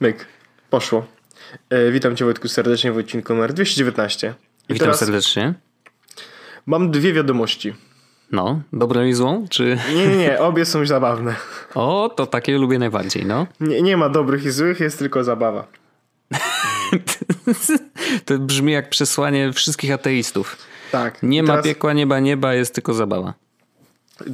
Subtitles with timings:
[0.00, 0.26] Myk.
[0.70, 1.06] Poszło.
[1.70, 4.34] E, witam Cię Wojtku serdecznie w odcinku numer 219.
[4.68, 5.54] I Witam serdecznie.
[6.66, 7.74] Mam dwie wiadomości.
[8.32, 9.78] No, dobrą i złą, czy...
[9.94, 11.34] Nie, nie, nie, obie są zabawne.
[11.74, 13.46] O, to takie lubię najbardziej, no.
[13.60, 15.66] Nie, nie ma dobrych i złych, jest tylko zabawa.
[18.24, 20.56] to brzmi jak przesłanie wszystkich ateistów.
[20.92, 21.22] Tak.
[21.22, 23.34] Nie ma piekła, nieba, nieba, jest tylko zabawa.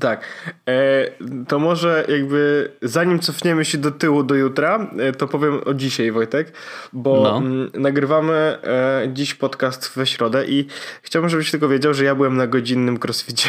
[0.00, 0.24] Tak.
[0.68, 1.10] E,
[1.48, 6.12] to może jakby zanim cofniemy się do tyłu do jutra, e, to powiem o dzisiaj,
[6.12, 6.52] Wojtek,
[6.92, 7.42] bo no.
[7.80, 10.66] nagrywamy e, dziś podcast we środę i
[11.02, 13.48] chciałbym, żebyś tylko wiedział, że ja byłem na godzinnym crossficie.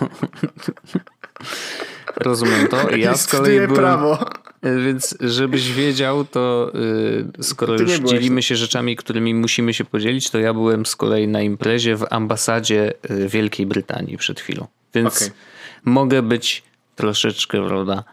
[2.16, 2.96] Rozumiem to.
[2.96, 4.18] Ja z kolei byłem, prawo.
[4.62, 6.72] Więc żebyś wiedział, to
[7.36, 11.28] yy, skoro już dzielimy się rzeczami, którymi musimy się podzielić, to ja byłem z kolei
[11.28, 12.92] na imprezie w ambasadzie
[13.26, 14.66] Wielkiej Brytanii przed chwilą.
[14.94, 15.30] Więc okay.
[15.84, 16.62] mogę być
[16.96, 18.04] troszeczkę, prawda,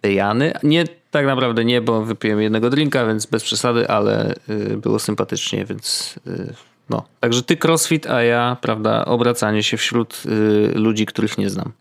[0.00, 0.52] pijany.
[0.62, 5.64] Nie, tak naprawdę nie, bo wypiłem jednego drinka, więc bez przesady, ale y, było sympatycznie,
[5.64, 6.54] więc y,
[6.90, 7.04] no.
[7.20, 11.72] Także ty crossfit, a ja, prawda, obracanie się wśród y, ludzi, których nie znam.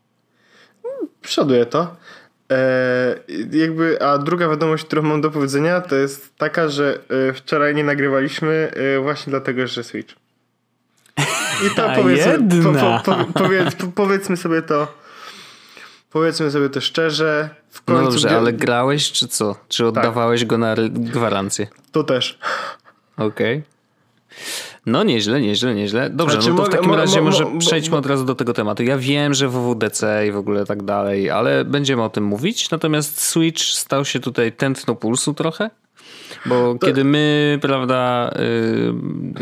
[1.22, 1.96] Przoduję to.
[2.52, 3.20] E,
[3.52, 7.00] jakby, a druga wiadomość, którą mam do powiedzenia, to jest taka, że
[7.30, 10.16] e, wczoraj nie nagrywaliśmy e, właśnie dlatego, że Switch.
[11.68, 14.88] I to powiedzmy, po, po, po, powiedz, powiedzmy sobie to.
[16.12, 17.50] Powiedzmy sobie to szczerze.
[17.70, 19.56] W końcu no dobrze, ale grałeś czy co?
[19.68, 19.90] Czy tak.
[19.90, 20.48] oddawałeś tak.
[20.48, 21.68] go na gwarancję?
[21.92, 22.40] To też.
[23.18, 23.58] Okej.
[23.58, 23.72] Okay.
[24.86, 26.10] No nieźle, nieźle, nieźle.
[26.10, 28.84] Dobrze, znaczy, no to w takim razie może przejdźmy od razu do tego tematu.
[28.84, 32.72] Ja wiem, że WWDC i w ogóle tak dalej, ale będziemy o tym mówić.
[32.72, 35.70] Natomiast Switch stał się tutaj tętno pulsu trochę.
[36.46, 36.88] Bo to...
[36.88, 38.32] kiedy my, prawda,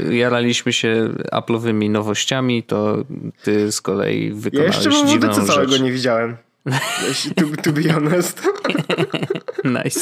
[0.03, 2.97] yy, jaraliśmy się Apple'owymi nowościami, to
[3.44, 5.47] ty z kolei wykonałeś ja jeszcze dziwną rzecz.
[5.47, 6.38] całego nie widziałem.
[7.35, 8.41] to, to be honest.
[9.63, 9.99] Nice.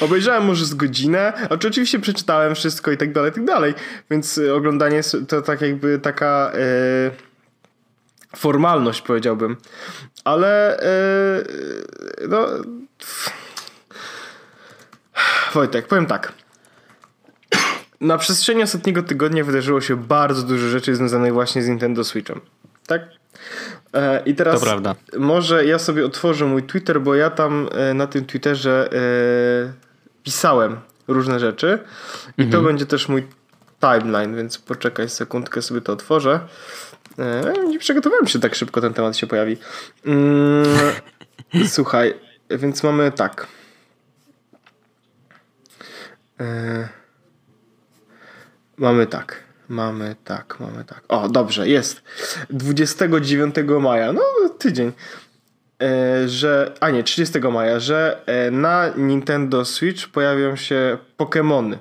[0.00, 3.74] Obejrzałem może z godzinę, a oczywiście przeczytałem wszystko i tak dalej, i tak dalej.
[4.10, 7.10] Więc y, oglądanie to tak jakby taka yy,
[8.36, 9.56] formalność powiedziałbym.
[10.24, 10.80] Ale
[11.42, 12.46] yy, no
[15.56, 16.32] Wojtek, powiem tak.
[18.00, 22.40] Na przestrzeni ostatniego tygodnia wydarzyło się bardzo dużo rzeczy związanych właśnie z Nintendo Switchem.
[22.86, 23.02] Tak?
[23.94, 24.64] E, I teraz
[25.18, 29.72] może ja sobie otworzę mój Twitter, bo ja tam e, na tym Twitterze e,
[30.22, 30.76] pisałem
[31.08, 31.78] różne rzeczy
[32.38, 32.50] i mhm.
[32.50, 33.26] to będzie też mój
[33.80, 36.40] timeline, więc poczekaj sekundkę, sobie to otworzę.
[37.68, 39.56] Nie przygotowałem się tak szybko, ten temat się pojawi.
[40.06, 40.66] Mm,
[41.76, 42.14] słuchaj,
[42.50, 43.46] więc mamy tak.
[46.40, 46.88] E,
[48.76, 49.46] mamy tak.
[49.68, 51.02] Mamy tak, mamy tak.
[51.08, 52.02] O, dobrze, jest.
[52.50, 54.22] 29 maja, no
[54.58, 54.92] tydzień.
[55.82, 61.76] E, że, a nie, 30 maja, że e, na Nintendo Switch pojawią się Pokémony.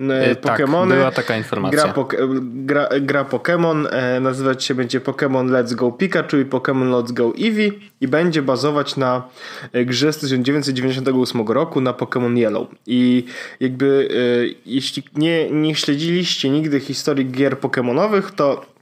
[0.00, 0.88] E, Pokémony.
[0.88, 1.92] Tak, była taka informacja.
[1.92, 2.04] Gra,
[2.40, 7.32] gra, gra Pokémon e, nazywać się będzie Pokémon Let's Go Pikachu i Pokémon Let's Go
[7.38, 9.28] Eevee i będzie bazować na
[9.72, 12.68] e, grze z 1998 roku na Pokémon Yellow.
[12.86, 13.24] I
[13.60, 18.77] jakby e, jeśli nie, nie śledziliście nigdy historii gier Pokémonowych, to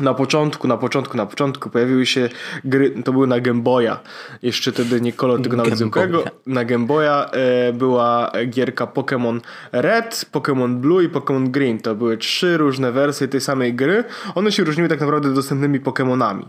[0.00, 2.28] na początku, na początku, na początku pojawiły się
[2.64, 3.96] gry, to były na Game Boya,
[4.42, 6.24] jeszcze wtedy nie kolor, tylko nawet zwykłego.
[6.46, 9.40] Na Game Boya e, była gierka Pokémon
[9.72, 11.78] Red, Pokémon Blue i Pokémon Green.
[11.78, 14.04] To były trzy różne wersje tej samej gry.
[14.34, 16.44] One się różniły tak naprawdę dostępnymi Pokémonami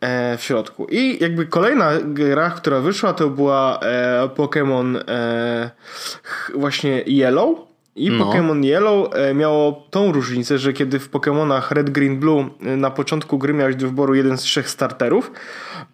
[0.00, 0.86] e, w środku.
[0.90, 5.70] I jakby kolejna gra, która wyszła, to była e, Pokémon e,
[6.54, 8.24] właśnie Yellow i no.
[8.24, 12.90] Pokémon Yellow e, miało tą różnicę, że kiedy w Pokémonach Red, Green, Blue e, na
[12.90, 15.32] początku gry miałeś do wyboru jeden z trzech starterów,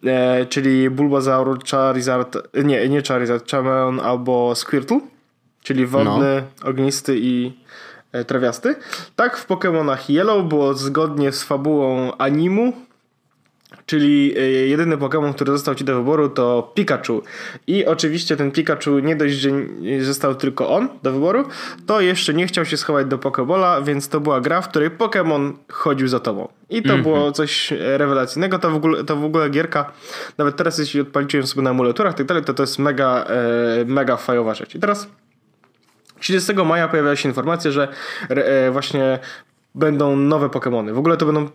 [0.05, 4.99] e, czyli Bulbasaur, Charizard, nie, nie Charizard, Charmander albo Squirtle,
[5.63, 6.69] czyli wodny, no.
[6.69, 7.53] ognisty i
[8.27, 8.75] trawiasty.
[9.15, 12.73] Tak w Pokémonach Yellow było zgodnie z fabułą animu,
[13.89, 17.21] Czyli e, jedyny Pokémon, który został ci do wyboru to Pikachu.
[17.67, 19.51] I oczywiście ten Pikachu nie dość, że
[20.01, 21.43] został tylko on do wyboru,
[21.85, 25.53] to jeszcze nie chciał się schować do Pokébola, więc to była gra, w której Pokémon
[25.71, 26.47] chodził za tobą.
[26.69, 27.03] I to mm -hmm.
[27.03, 28.59] było coś rewelacyjnego.
[28.59, 29.91] To w, ogóle, to w ogóle gierka,
[30.37, 34.17] nawet teraz jeśli odpaliłem sobie na emulatorach tak dalej, to to jest mega, e, mega
[34.17, 34.75] fajowa rzecz.
[34.75, 35.07] I teraz
[36.19, 37.87] 30 maja pojawiła się informacja, że
[38.29, 39.19] e, właśnie
[39.75, 40.93] będą nowe Pokémony.
[40.93, 41.49] W ogóle to będą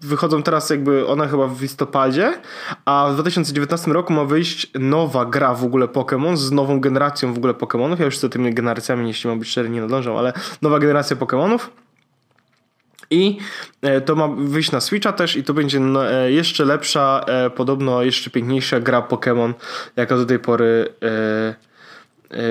[0.00, 2.40] wychodzą teraz jakby one chyba w listopadzie,
[2.84, 7.36] a w 2019 roku ma wyjść nowa gra w ogóle Pokémon z nową generacją w
[7.38, 7.98] ogóle Pokémonów.
[7.98, 11.58] Ja już z tymi generacjami, jeśli mam być szczery, nie nadążam, ale nowa generacja Pokémonów.
[13.10, 13.38] I
[13.82, 17.50] e, to ma wyjść na Switcha też i to będzie no, e, jeszcze lepsza, e,
[17.50, 19.54] podobno jeszcze piękniejsza gra Pokémon,
[19.96, 20.94] jaka do tej pory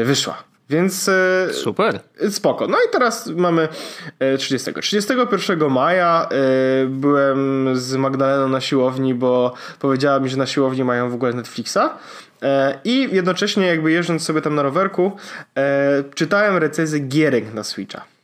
[0.06, 0.44] wyszła.
[0.70, 2.00] Więc e, super.
[2.30, 2.68] Spoko.
[2.68, 3.68] No i teraz mamy
[4.38, 4.74] 30.
[4.82, 11.10] 31 maja e, byłem z Magdaleną na siłowni, bo powiedziała mi, że na siłowni mają
[11.10, 11.78] w ogóle Netflixa.
[12.42, 15.12] E, I jednocześnie jakby jeżdżąc sobie tam na rowerku,
[16.16, 18.15] czytałem recenzję gierek na Switcha.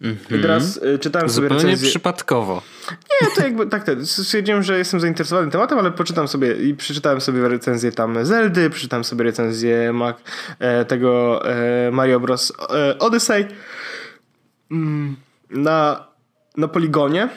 [0.00, 1.88] I teraz y, czytałem Zupełnie sobie recenzję.
[1.90, 2.62] przypadkowo.
[2.90, 3.98] Nie, to jakby tak, tak.
[4.04, 9.04] Stwierdziłem, że jestem zainteresowany tematem, ale poczytam sobie i przeczytałem sobie recenzję tam Zeldy, przeczytałem
[9.04, 10.16] sobie recenzję Mac,
[10.58, 12.52] e, tego e, Mario Bros.
[12.70, 13.46] E, Odyssey
[14.70, 15.16] mm,
[15.50, 16.06] na,
[16.56, 17.28] na Poligonie.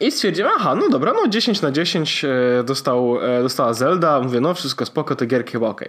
[0.00, 2.28] I stwierdziłem, aha, no dobra, no 10 na 10 e,
[2.64, 4.20] dostał, e, dostała Zelda.
[4.20, 5.84] Mówię, no wszystko spoko, te gierki chyba ok.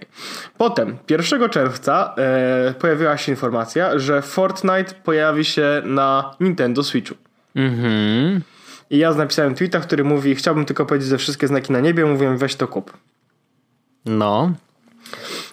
[0.58, 7.14] Potem, 1 czerwca e, pojawiła się informacja, że Fortnite pojawi się na Nintendo Switchu.
[7.56, 8.40] Mhm.
[8.90, 12.38] I ja napisałem tweeta, który mówi, chciałbym tylko powiedzieć, że wszystkie znaki na niebie, mówiłem,
[12.38, 12.92] weź to kup.
[14.04, 14.52] No.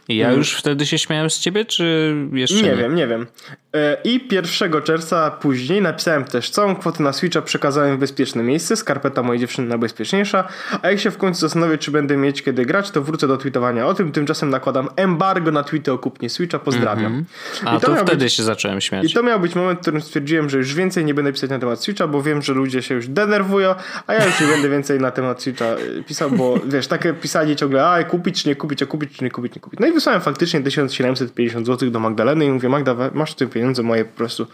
[0.10, 0.38] Ja mm.
[0.38, 2.62] już wtedy się śmiałem z ciebie, czy jeszcze nie?
[2.62, 3.28] Nie wiem, nie wiem.
[3.76, 8.76] E, I 1 czerwca później napisałem też całą kwotę na Switcha przekazałem w bezpieczne miejsce,
[8.76, 10.48] skarpeta mojej dziewczyny najbezpieczniejsza,
[10.82, 13.88] a jak się w końcu zastanowię, czy będę mieć kiedy grać, to wrócę do tweetowania
[13.88, 17.06] o tym, tymczasem nakładam embargo na tweety o kupnie Switcha, pozdrawiam.
[17.06, 17.70] Mm -hmm.
[17.70, 19.12] A I to, to wtedy być, się zacząłem śmiać.
[19.12, 21.60] I to miał być moment, w którym stwierdziłem, że już więcej nie będę pisać na
[21.60, 23.76] temat Switcha, bo wiem, że ludzie się już denerwują,
[24.08, 27.56] a ja już nie będę więcej na temat Switcha e, pisał, bo wiesz, takie pisanie
[27.56, 29.80] ciągle, a kupić czy nie kupić, a kupić czy nie kupić, nie kupić.
[29.80, 34.18] No i wysłałem faktycznie 1750 zł do Magdaleny i mówię, Magda, masz pieniądze moje po
[34.18, 34.48] prostu.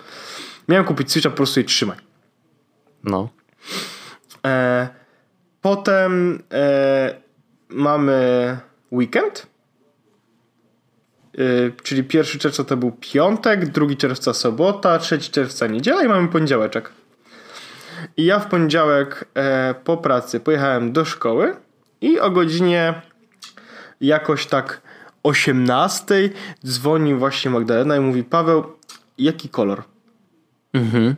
[0.67, 1.97] Miałem kupić Switcha, po prostu je trzymaj.
[3.03, 3.29] No.
[4.45, 4.87] E,
[5.61, 7.15] potem e,
[7.69, 8.57] mamy
[8.91, 9.47] weekend.
[11.37, 11.41] E,
[11.83, 16.91] czyli 1 czerwca to był piątek, 2 czerwca sobota, 3 czerwca niedziela i mamy poniedziałeczek.
[18.17, 21.55] I ja w poniedziałek e, po pracy pojechałem do szkoły
[22.01, 23.01] i o godzinie
[24.01, 24.81] jakoś tak
[25.23, 26.29] 18
[26.65, 28.63] dzwoni właśnie Magdalena i mówi Paweł,
[29.17, 29.83] jaki kolor?
[30.73, 31.15] Mhm.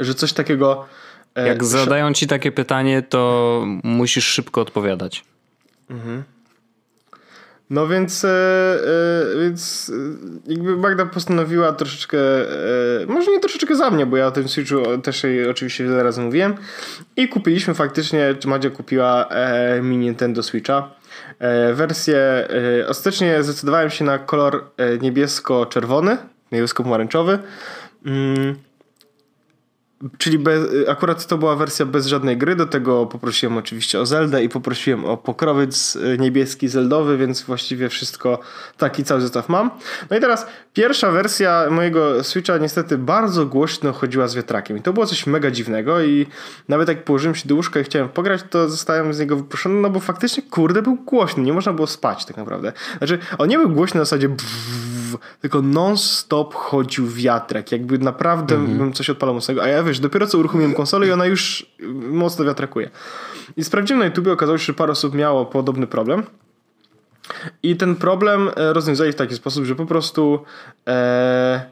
[0.00, 0.86] Że coś takiego...
[1.34, 5.24] E, Jak zadają ci takie pytanie, to musisz szybko odpowiadać.
[5.90, 6.22] Mhm.
[7.70, 9.92] No więc, e, e, więc
[10.46, 12.18] jakby Magda postanowiła troszeczkę,
[13.06, 16.20] może nie troszeczkę za mnie, bo ja o tym Switchu też jej oczywiście wiele razy
[16.20, 16.54] mówiłem
[17.16, 19.28] i kupiliśmy faktycznie, czy Madzia kupiła
[19.82, 20.90] mini Nintendo Switcha
[21.74, 22.48] wersję,
[22.88, 24.98] ostatecznie zdecydowałem się na kolor e,
[26.52, 27.38] niebiesko-czerwony, niebiesko-pomarańczowy.
[28.06, 28.56] Mm,
[30.18, 34.44] Czyli bez, akurat to była wersja bez żadnej gry, do tego poprosiłem oczywiście o Zeldę
[34.44, 38.38] i poprosiłem o pokrowiec y, niebieski zeldowy, więc właściwie wszystko,
[38.78, 39.70] taki cały zestaw mam.
[40.10, 44.92] No i teraz pierwsza wersja mojego Switcha niestety bardzo głośno chodziła z wiatrakiem i to
[44.92, 46.26] było coś mega dziwnego i
[46.68, 49.90] nawet jak położyłem się do łóżka i chciałem pograć, to zostałem z niego wyproszony, no
[49.90, 52.72] bo faktycznie kurde był głośny, nie można było spać tak naprawdę.
[52.98, 54.28] Znaczy on nie był głośny na zasadzie
[55.40, 58.78] tylko non-stop chodził wiatrak, jakby naprawdę mhm.
[58.78, 61.66] bym coś odpalał mocnego, a ja wiesz, dopiero co uruchomiłem konsolę i ona już
[62.10, 62.90] mocno wiatrakuje.
[63.56, 66.22] I sprawdziłem na YouTube, okazało się, że parę osób miało podobny problem.
[67.62, 70.44] I ten problem e, rozwiązali w taki sposób, że po prostu
[70.88, 71.66] e,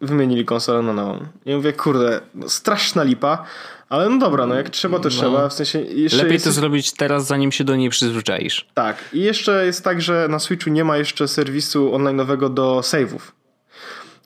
[0.00, 1.26] wymienili konsolę na nową.
[1.46, 3.44] I mówię, kurde, no, straszna lipa,
[3.90, 5.10] ale no dobra, no jak trzeba, to no.
[5.10, 5.48] trzeba.
[5.48, 5.78] W sensie
[6.12, 6.44] Lepiej jest...
[6.44, 8.68] to zrobić teraz, zanim się do niej przyzwyczaisz.
[8.74, 8.96] Tak.
[9.12, 13.20] I jeszcze jest tak, że na Switchu nie ma jeszcze serwisu online'owego do save'ów.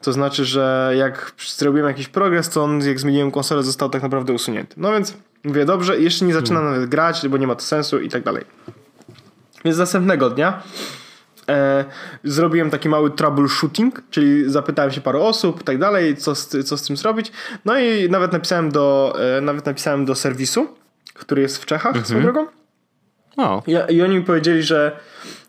[0.03, 4.33] To znaczy, że jak zrobiłem jakiś progres, to on, jak zmieniłem konsolę, został tak naprawdę
[4.33, 4.75] usunięty.
[4.77, 6.75] No więc mówię, dobrze, jeszcze nie zaczynam hmm.
[6.75, 8.45] nawet grać, bo nie ma to sensu i tak dalej.
[9.65, 10.63] Więc następnego dnia
[11.49, 11.85] e,
[12.25, 16.77] zrobiłem taki mały troubleshooting, czyli zapytałem się paru osób i tak dalej, co z, co
[16.77, 17.33] z tym zrobić.
[17.65, 20.69] No i nawet napisałem do, e, nawet napisałem do serwisu,
[21.15, 22.05] który jest w Czechach mhm.
[22.05, 22.47] swoją drogą.
[23.37, 23.63] O.
[23.67, 25.01] I, I oni mi powiedzieli, że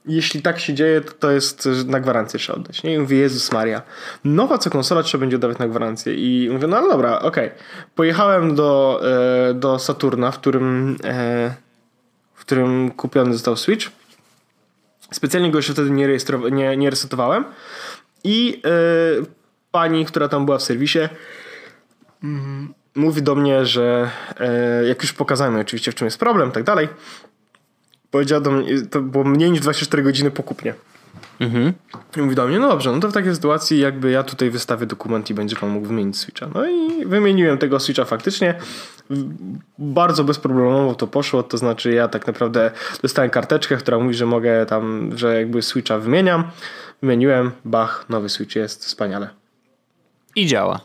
[0.08, 2.84] jeśli tak się dzieje, to, to jest na gwarancję trzeba oddać.
[2.84, 2.94] Nie?
[2.94, 3.82] I mówię, Jezus Maria,
[4.24, 6.14] nowa co konsola trzeba będzie oddawać na gwarancję.
[6.16, 7.48] I mówię, no ale dobra, okej.
[7.48, 7.60] Okay.
[7.96, 9.02] Pojechałem do,
[9.50, 11.56] e, do Saturna, w którym, e,
[12.34, 13.88] w którym kupiony został Switch.
[15.12, 16.18] Specjalnie go jeszcze wtedy nie,
[16.52, 17.46] nie, nie resetowałem.
[18.24, 18.70] I e,
[19.72, 21.00] pani, która tam była w serwisie,
[22.24, 26.64] mm, mówi do mnie, że e, jak już pokazałem oczywiście w czym jest problem, tak
[26.64, 26.90] dalej,
[28.12, 30.74] powiedziała do mnie, to było mniej niż 24 godziny po kupnie.
[31.40, 31.74] Mhm.
[32.18, 34.86] I mówi do mnie, no dobrze, no to w takiej sytuacji jakby ja tutaj wystawię
[34.86, 36.48] dokument i będzie pan mógł wymienić Switcha.
[36.54, 38.56] No i wymieniłem tego Switcha faktycznie.
[39.80, 44.66] Bardzo bezproblemowo to poszło, to znaczy ja tak naprawdę dostałem karteczkę, która mówi, że mogę
[44.66, 46.44] tam, że jakby Switcha wymieniam.
[47.02, 49.30] Wymieniłem, bach, nowy Switch jest, wspaniale.
[50.36, 50.80] I działa.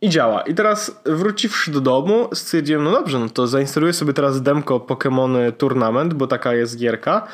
[0.00, 0.42] I działa.
[0.42, 5.52] I teraz wróciwszy do domu, stwierdziłem, no dobrze, no to zainstaluję sobie teraz demko Pokémon
[5.52, 7.26] Tournament, bo taka jest gierka.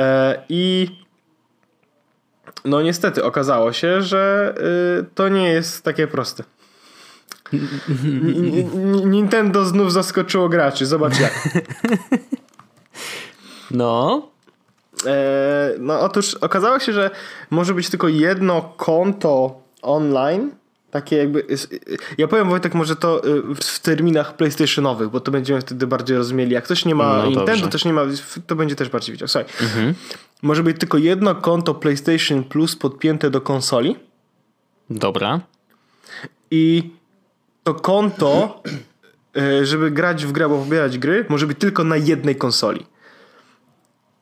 [0.00, 0.88] E, I
[2.64, 4.54] No niestety okazało się, że
[5.00, 6.44] y, to nie jest takie proste.
[9.04, 11.32] Nintendo znów zaskoczyło graczy, zobacz jak.
[13.70, 14.28] No.
[15.06, 17.10] E, no otóż okazało się, że
[17.50, 20.50] może być tylko jedno konto online.
[20.92, 21.46] Takie jakby.
[22.18, 26.52] Ja powiem Wojtek, może to y, w terminach PlayStationowych, bo to będziemy wtedy bardziej rozumieli.
[26.52, 27.68] Jak ktoś nie ma no Nintendo, dobrze.
[27.68, 28.02] też nie ma,
[28.46, 29.28] to będzie też bardziej widział.
[29.28, 29.50] Słuchaj.
[29.62, 29.94] Mhm.
[30.42, 33.96] Może być tylko jedno konto PlayStation Plus podpięte do konsoli.
[34.90, 35.40] Dobra.
[36.50, 36.90] I
[37.64, 38.62] to konto,
[39.36, 42.86] y, żeby grać w grę, albo pobierać gry, może być tylko na jednej konsoli.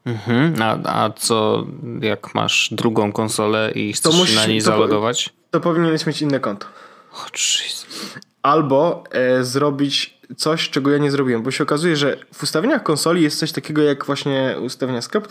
[0.05, 0.63] Mhm.
[0.63, 1.67] A, a co,
[2.01, 5.40] jak masz drugą konsolę i chcesz musisz, na niej zalogować?
[5.51, 6.67] To, powinieneś mieć inne konto.
[7.13, 8.15] Oh, Jesus.
[8.43, 13.23] Albo e, zrobić coś, czego ja nie zrobiłem, bo się okazuje, że w ustawieniach konsoli
[13.23, 15.29] jest coś takiego jak właśnie ustawienia sklepu,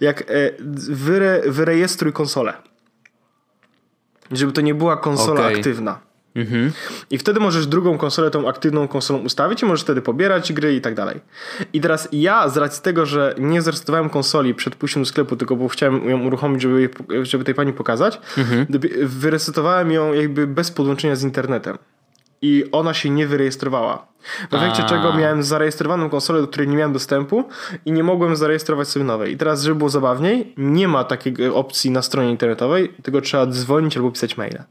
[0.00, 0.24] jak e,
[0.90, 2.54] wyre, wyrejestruj konsolę.
[4.30, 5.56] Żeby to nie była konsola okay.
[5.56, 6.07] aktywna.
[6.38, 6.72] Mhm.
[7.10, 10.80] I wtedy możesz drugą konsolę, tą aktywną konsolą ustawić i możesz wtedy pobierać gry i
[10.80, 11.20] tak dalej.
[11.72, 15.56] I teraz ja z racji tego, że nie zresetowałem konsoli przed pójściem do sklepu, tylko
[15.56, 16.90] bo chciałem ją uruchomić, żeby,
[17.22, 18.66] żeby tej pani pokazać, mhm.
[19.02, 21.78] wyresetowałem ją jakby bez podłączenia z internetem
[22.42, 24.06] i ona się nie wyrejestrowała.
[24.50, 24.88] W efekcie A.
[24.88, 27.44] czego miałem zarejestrowaną konsolę, do której nie miałem dostępu
[27.86, 29.32] i nie mogłem zarejestrować sobie nowej.
[29.32, 33.96] I teraz, żeby było zabawniej, nie ma takiej opcji na stronie internetowej, tylko trzeba dzwonić
[33.96, 34.64] albo pisać maila.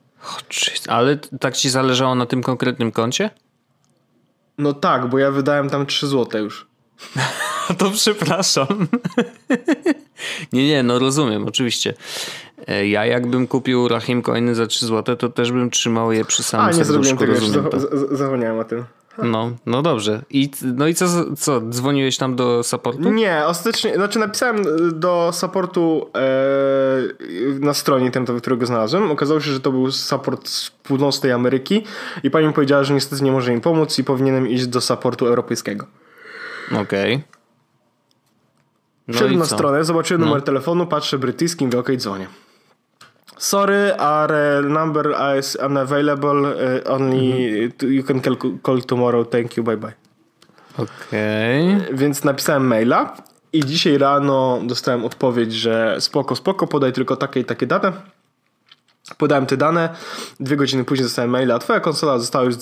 [0.88, 3.30] Ale tak ci zależało na tym konkretnym koncie?
[4.58, 6.68] No tak, bo ja wydałem tam 3 złote już.
[7.78, 8.88] to przepraszam.
[10.54, 11.94] nie, nie, no rozumiem, oczywiście.
[12.68, 16.44] E, ja jakbym kupił Rahim Coiny za 3 zł, to też bym trzymał je przy
[16.44, 17.34] samym A, nie zrobiłem tego,
[18.12, 18.86] zapomniałem o tym.
[19.24, 20.22] No, no dobrze.
[20.30, 23.10] I, no i co, co, dzwoniłeś tam do supportu?
[23.12, 24.64] Nie, ostatecznie, znaczy napisałem
[25.00, 29.12] do supportu e, na stronie internetowej, którego znalazłem.
[29.12, 31.84] Okazało się, że to był support z północnej Ameryki
[32.24, 35.28] i pani mi powiedziała, że niestety nie może im pomóc i powinienem iść do supportu
[35.28, 35.86] europejskiego.
[36.72, 37.16] Okej.
[37.16, 37.38] Okay.
[39.08, 40.28] No Wszedłem na stronę, zobaczyłem no.
[40.28, 42.28] numer telefonu, patrzę brytyjski, mówię, okej, okay, dzwonię.
[43.38, 46.46] Sorry, our number is unavailable.
[46.46, 47.92] Uh, only mm-hmm.
[47.92, 48.22] you can
[48.62, 49.24] call tomorrow.
[49.24, 49.64] Thank you.
[49.64, 49.94] Bye bye.
[50.78, 51.76] Okej.
[51.76, 51.98] Okay.
[51.98, 53.16] Więc napisałem maila
[53.54, 57.92] i dzisiaj rano dostałem odpowiedź, że spoko, spoko, podaj tylko takie i takie dane.
[59.18, 59.90] Podałem te dane,
[60.40, 62.56] dwie godziny później dostałem maila, twoja konsola została już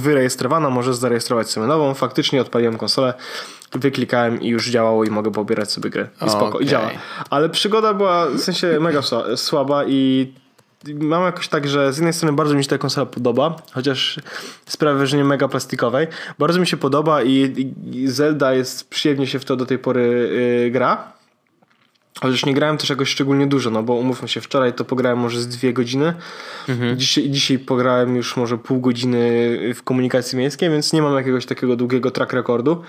[0.00, 1.94] wyrejestrowana, możesz zarejestrować sobie nową.
[1.94, 3.14] Faktycznie odpaliłem konsolę,
[3.72, 6.08] wyklikałem i już działało i mogę pobierać sobie grę.
[6.26, 6.62] I spoko, okay.
[6.62, 6.90] i działa.
[7.30, 9.00] Ale przygoda była w sensie mega
[9.36, 10.32] słaba i
[10.92, 14.20] mam jakoś tak, że z jednej strony bardzo mi się ta konsola podoba, chociaż
[14.66, 16.06] sprawia, że nie mega plastikowej.
[16.38, 17.72] Bardzo mi się podoba i,
[18.04, 20.30] Zelda jest przyjemnie się w to do tej pory
[20.64, 21.13] yy, gra.
[22.24, 25.40] Chociaż nie grałem też jakoś szczególnie dużo, no bo umówmy się, wczoraj to pograłem może
[25.40, 26.14] z dwie godziny.
[26.68, 26.98] Mhm.
[26.98, 31.76] Dzisiaj, dzisiaj pograłem już może pół godziny w komunikacji miejskiej, więc nie mam jakiegoś takiego
[31.76, 32.82] długiego track rekordu.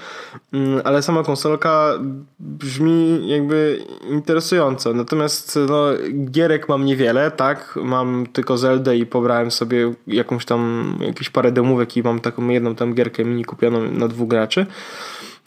[0.53, 1.93] Mm, ale sama konsolka
[2.39, 4.93] brzmi jakby interesująco.
[4.93, 5.85] Natomiast no,
[6.31, 7.79] gierek mam niewiele, tak?
[7.83, 12.75] Mam tylko Zeldę i pobrałem sobie jakąś tam, jakieś parę demówek i mam taką jedną
[12.75, 14.65] tam gierkę mini kupioną na dwóch graczy.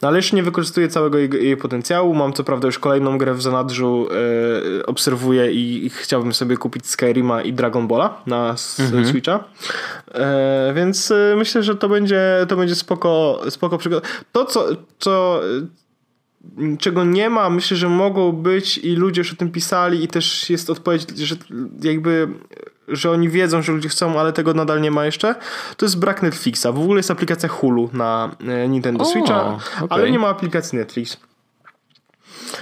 [0.01, 2.13] No ale jeszcze nie wykorzystuję całego jej, jej, potencjału.
[2.13, 4.07] Mam co prawda już kolejną grę w zanadrzu,
[4.79, 9.05] e, obserwuję i, i, chciałbym sobie kupić Skyrima i Dragon Balla na mhm.
[9.05, 9.43] Switcha.
[10.11, 14.07] E, więc e, myślę, że to będzie, to będzie spoko, spoko przygoda.
[14.31, 14.67] To, co,
[14.99, 15.41] co
[16.79, 20.49] czego nie ma, myślę, że mogą być i ludzie już o tym pisali i też
[20.49, 21.35] jest odpowiedź, że
[21.81, 22.27] jakby
[22.91, 25.35] że oni wiedzą, że ludzie chcą, ale tego nadal nie ma jeszcze,
[25.77, 26.63] to jest brak Netflixa.
[26.63, 29.87] W ogóle jest aplikacja Hulu na e, Nintendo o, Switcha, okay.
[29.89, 31.17] ale nie ma aplikacji Netflix.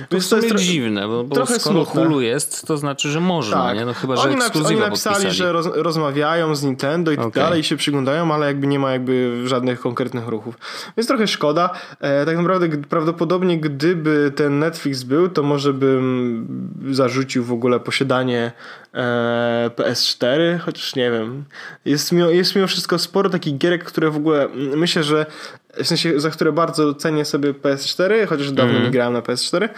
[0.09, 2.03] To jest trochę dziwne, bo, bo trochę skoro smutne.
[2.03, 3.77] Hulu jest, to znaczy, że można, tak.
[3.77, 3.85] nie?
[3.85, 5.31] No chyba, że oni, oni napisali, podpisali.
[5.31, 7.43] że roz, rozmawiają z Nintendo i tak okay.
[7.43, 10.57] dalej, się przyglądają, ale jakby nie ma jakby żadnych konkretnych ruchów.
[10.97, 11.69] Więc trochę szkoda.
[11.99, 16.47] E, tak naprawdę prawdopodobnie gdyby ten Netflix był, to może bym
[16.91, 18.51] zarzucił w ogóle posiadanie
[18.93, 21.43] e, PS4, chociaż nie wiem.
[21.85, 25.25] Jest, jest mimo wszystko sporo takich gierek, które w ogóle myślę, że
[25.83, 28.83] w sensie, za które bardzo cenię sobie PS4, chociaż dawno mm.
[28.83, 29.69] nie grałem na PS4,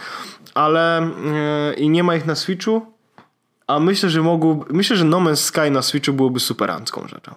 [0.54, 1.10] ale
[1.68, 2.86] yy, i nie ma ich na Switchu,
[3.66, 7.34] a myślę, że mogło, myślę, że No Man's Sky na Switchu byłoby superancką rzeczą.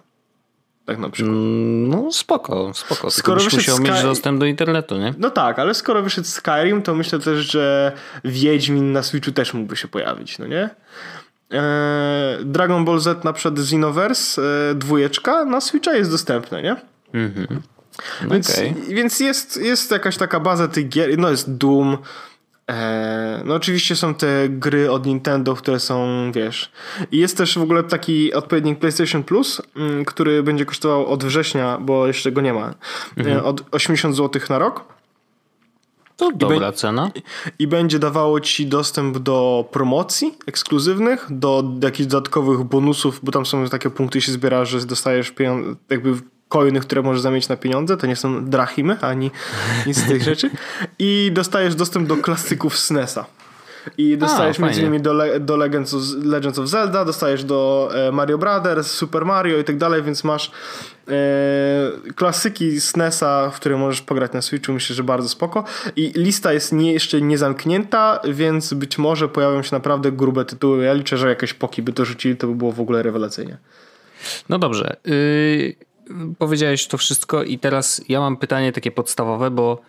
[0.84, 1.36] Tak na przykład.
[1.36, 3.10] Mm, no spoko, spoko.
[3.10, 3.84] Skoro byś musiał Sky...
[3.84, 5.14] mieć dostęp do internetu, nie?
[5.18, 7.92] No tak, ale skoro wyszedł Skyrim, to myślę też, że
[8.24, 10.70] Wiedźmin na Switchu też mógłby się pojawić, no nie?
[11.50, 16.76] Eee, Dragon Ball Z na przykład Xenoverse e, dwójeczka na Switcha jest dostępne, nie?
[17.14, 17.62] Mhm.
[18.30, 18.74] Więc, okay.
[18.88, 21.18] więc jest, jest jakaś taka baza tych gier.
[21.18, 21.98] No jest Doom,
[22.70, 26.72] E, no oczywiście są te gry od Nintendo, które są, wiesz.
[27.12, 31.78] I jest też w ogóle taki odpowiednik PlayStation Plus, mm, który będzie kosztował od września,
[31.80, 32.74] bo jeszcze go nie ma, e,
[33.16, 33.44] mhm.
[33.44, 34.84] od 80 zł na rok.
[36.16, 37.10] To I dobra cena.
[37.58, 43.68] I będzie dawało ci dostęp do promocji ekskluzywnych, do jakichś dodatkowych bonusów, bo tam są
[43.68, 46.14] takie punkty, się zbiera, że dostajesz pieniądze, jakby
[46.54, 49.30] coiny, które możesz zamienić na pieniądze, to nie są drachimy ani
[49.86, 50.50] nic z tych rzeczy.
[50.98, 53.26] I dostajesz dostęp do klasyków SNESa.
[53.98, 57.90] I dostajesz A, między innymi do, Le do Legends, of, Legends of Zelda, dostajesz do
[57.94, 60.50] e, Mario Brothers, Super Mario i tak dalej, więc masz
[61.08, 61.12] e,
[62.14, 65.64] klasyki SNESa, w które możesz pograć na Switchu, myślę, że bardzo spoko.
[65.96, 70.84] I lista jest nie, jeszcze nie zamknięta, więc być może pojawią się naprawdę grube tytuły.
[70.84, 73.56] Ja liczę, że jakieś poki by to rzucili, to by było w ogóle rewelacyjnie.
[74.48, 74.96] No dobrze.
[75.04, 75.93] Yy
[76.38, 79.82] powiedziałeś to wszystko i teraz ja mam pytanie takie podstawowe, bo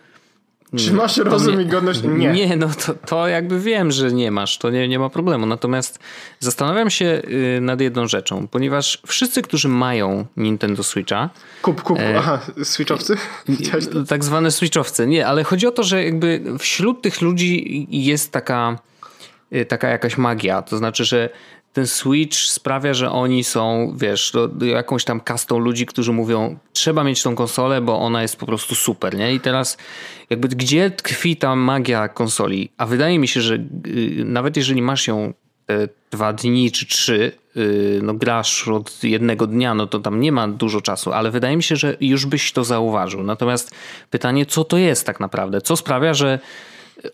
[0.76, 2.00] czy masz rozum i godność?
[2.18, 2.32] Nie.
[2.32, 5.46] Nie, no to, to jakby wiem, że nie masz, to nie, nie ma problemu.
[5.46, 5.98] Natomiast
[6.38, 7.22] zastanawiam się
[7.56, 11.30] y, nad jedną rzeczą, ponieważ wszyscy, którzy mają Nintendo Switcha.
[11.62, 13.16] Kup, kup, e, aha, Switchowcy?
[14.08, 18.78] Tak zwane Switchowcy, nie, ale chodzi o to, że jakby wśród tych ludzi jest taka,
[19.52, 20.62] y, taka jakaś magia.
[20.62, 21.30] To znaczy, że
[21.76, 27.22] ten Switch sprawia, że oni są, wiesz, jakąś tam kastą ludzi, którzy mówią, trzeba mieć
[27.22, 29.34] tą konsolę, bo ona jest po prostu super, nie?
[29.34, 29.76] I teraz
[30.30, 32.70] jakby gdzie tkwi ta magia konsoli?
[32.76, 35.34] A wydaje mi się, że y, nawet jeżeli masz ją
[35.70, 40.32] e, dwa dni czy trzy, y, no grasz od jednego dnia, no to tam nie
[40.32, 43.22] ma dużo czasu, ale wydaje mi się, że już byś to zauważył.
[43.22, 43.74] Natomiast
[44.10, 45.60] pytanie, co to jest tak naprawdę?
[45.60, 46.38] Co sprawia, że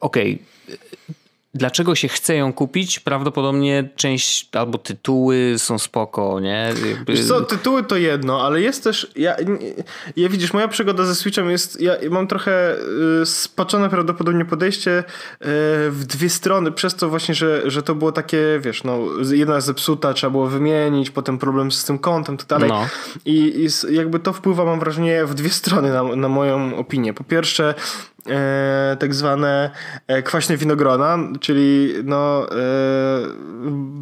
[0.01, 1.17] okej, okay,
[1.55, 3.01] Dlaczego się chce ją kupić?
[3.01, 6.73] Prawdopodobnie część albo tytuły są spoko, nie?
[6.89, 7.13] Jakby...
[7.13, 9.13] Wiesz co, tytuły to jedno, ale jest też.
[9.17, 9.37] Ja,
[10.17, 11.81] ja widzisz, moja przygoda ze Switchem jest.
[11.81, 12.77] Ja mam trochę
[13.23, 15.05] y, spaczone prawdopodobnie podejście y,
[15.91, 18.99] w dwie strony, przez to właśnie, że, że to było takie, wiesz, no,
[19.33, 22.69] jedna zepsuta, trzeba było wymienić, potem problem z tym kontem, tak dalej.
[22.69, 22.87] No.
[23.25, 27.15] I, I jakby to wpływa, mam wrażenie, w dwie strony na, na moją opinię.
[27.15, 27.75] Po pierwsze,
[28.29, 29.71] e, tak zwane
[30.07, 32.57] e, kwaśne winogrona, czyli no e,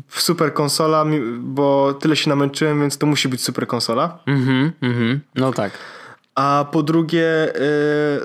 [0.09, 1.05] super konsola,
[1.39, 4.19] bo tyle się namęczyłem, więc to musi być super konsola.
[4.27, 5.21] Mhm, mhm.
[5.35, 5.73] No tak.
[6.35, 7.61] A po drugie, e,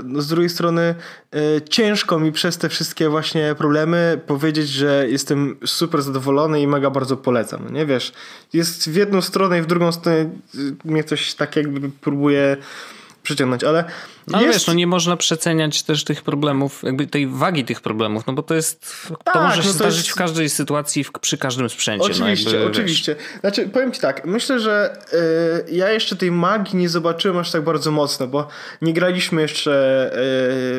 [0.03, 0.95] no z drugiej strony,
[1.33, 6.89] e, ciężko mi przez te wszystkie właśnie problemy powiedzieć, że jestem super zadowolony i mega
[6.89, 7.73] bardzo polecam.
[7.73, 8.13] Nie wiesz,
[8.53, 10.29] jest w jedną stronę i w drugą stronę
[10.85, 12.57] mnie coś tak jakby próbuje
[13.25, 13.83] przyciągnąć, ale.
[14.27, 14.53] No jest...
[14.53, 18.43] wiesz, no nie można przeceniać też tych problemów, jakby tej wagi tych problemów, no bo
[18.43, 19.07] to jest.
[19.23, 20.09] Tak, to może się no to zdarzyć jest...
[20.09, 22.07] w każdej sytuacji, w, przy każdym sprzęcie.
[22.07, 23.15] No oczywiście, no jakby, oczywiście.
[23.15, 23.39] Wiesz.
[23.39, 24.97] Znaczy, powiem ci tak, myślę, że
[25.67, 28.47] y, ja jeszcze tej magii nie zobaczyłem aż tak bardzo mocno, bo
[28.81, 30.15] nie graliśmy jeszcze y,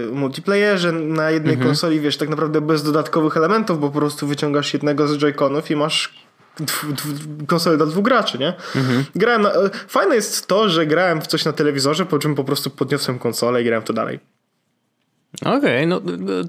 [0.07, 1.69] w multiplayerze na jednej mhm.
[1.69, 5.77] konsoli, wiesz, tak naprawdę bez dodatkowych elementów, bo po prostu wyciągasz jednego z joyconów i
[5.77, 6.26] masz
[7.47, 8.55] konsolę dla dwóch graczy, nie?
[8.77, 9.05] Mhm.
[9.15, 9.53] Grałem na,
[9.89, 13.63] fajne jest to, że grałem w coś na telewizorze, po czym po prostu podniosłem konsolę
[13.63, 14.21] i grałem to dalej.
[15.43, 16.01] Okej, okay, no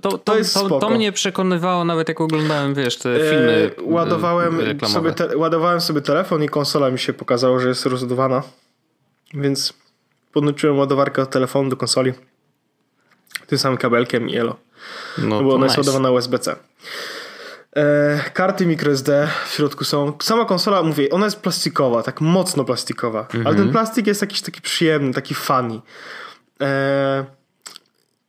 [0.02, 3.84] to, to, to, jest to, to, mnie przekonywało nawet jak oglądałem, wiesz, te filmy e,
[3.84, 8.44] ładowałem sobie te, ładowałem sobie telefon i konsola mi się pokazało, że jest rozładowana,
[9.34, 9.74] więc
[10.34, 12.14] podłączyłem ładowarkę od telefonu do konsoli
[13.48, 14.56] tym samym kabelkiem i elo.
[15.18, 15.66] No, bo ona nice.
[15.66, 16.56] jest ładowana USB-C.
[17.78, 20.14] E, karty microSD w środku są.
[20.22, 23.72] Sama konsola, mówię, ona jest plastikowa, tak mocno plastikowa, ale ten mhm.
[23.72, 25.82] plastik jest jakiś taki przyjemny, taki funny.
[26.62, 27.26] E,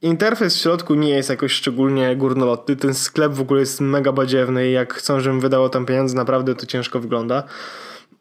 [0.02, 2.76] interfejs w środku nie jest jakoś szczególnie górnolotny.
[2.76, 6.54] Ten sklep w ogóle jest mega badziewny i jak chcą, żebym wydało tam pieniądze, naprawdę
[6.54, 7.42] to ciężko wygląda.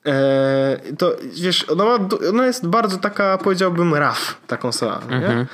[0.06, 5.46] E, to wiesz, ona, ma, ona jest bardzo taka, powiedziałbym, raf, ta konsola, mhm.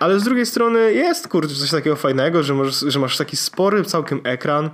[0.00, 3.84] Ale z drugiej strony jest, kurczę, coś takiego fajnego, że, możesz, że masz taki spory
[3.84, 4.70] całkiem ekran,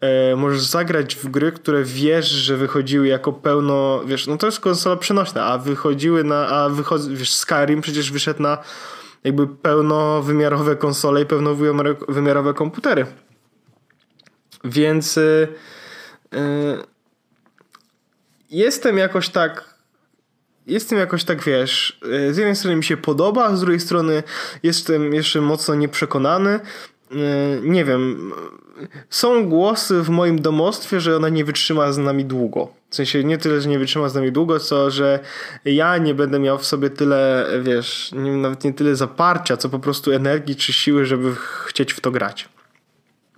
[0.00, 4.60] e, możesz zagrać w gry, które wiesz, że wychodziły jako pełno, wiesz, no to jest
[4.60, 8.58] konsola przenośna, a wychodziły na, a wychodzi, wiesz, Skyrim przecież wyszedł na
[9.24, 13.06] jakby pełnowymiarowe konsole i pełnowymiarowe komputery.
[14.64, 15.16] Więc...
[15.16, 15.48] Yy,
[16.32, 16.95] yy,
[18.50, 19.76] jestem jakoś tak
[20.66, 24.22] jestem jakoś tak, wiesz, e, z jednej strony mi się podoba, a z drugiej strony
[24.62, 26.50] jestem jeszcze mocno nieprzekonany.
[26.50, 27.16] E,
[27.62, 28.32] nie wiem,
[29.10, 32.68] są głosy w moim domostwie, że ona nie wytrzyma z nami długo.
[32.90, 35.18] W sensie nie tyle, że nie wytrzyma z nami długo, co że
[35.64, 40.12] ja nie będę miał w sobie tyle, wiesz, nawet nie tyle zaparcia, co po prostu
[40.12, 41.34] energii czy siły, żeby
[41.66, 42.48] chcieć w to grać.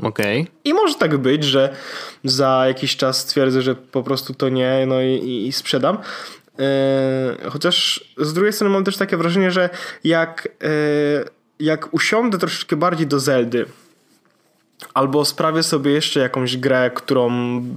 [0.02, 0.40] Okej.
[0.40, 0.52] Okay.
[0.64, 1.76] I może tak być, że
[2.24, 5.98] za jakiś czas stwierdzę, że po prostu to nie, no i, i sprzedam.
[6.58, 9.70] Yy, chociaż z drugiej strony mam też takie wrażenie, że
[10.04, 10.68] jak, yy,
[11.60, 13.66] jak usiądę troszeczkę bardziej do Zeldy,
[14.94, 17.28] Albo sprawię sobie jeszcze jakąś grę, którą,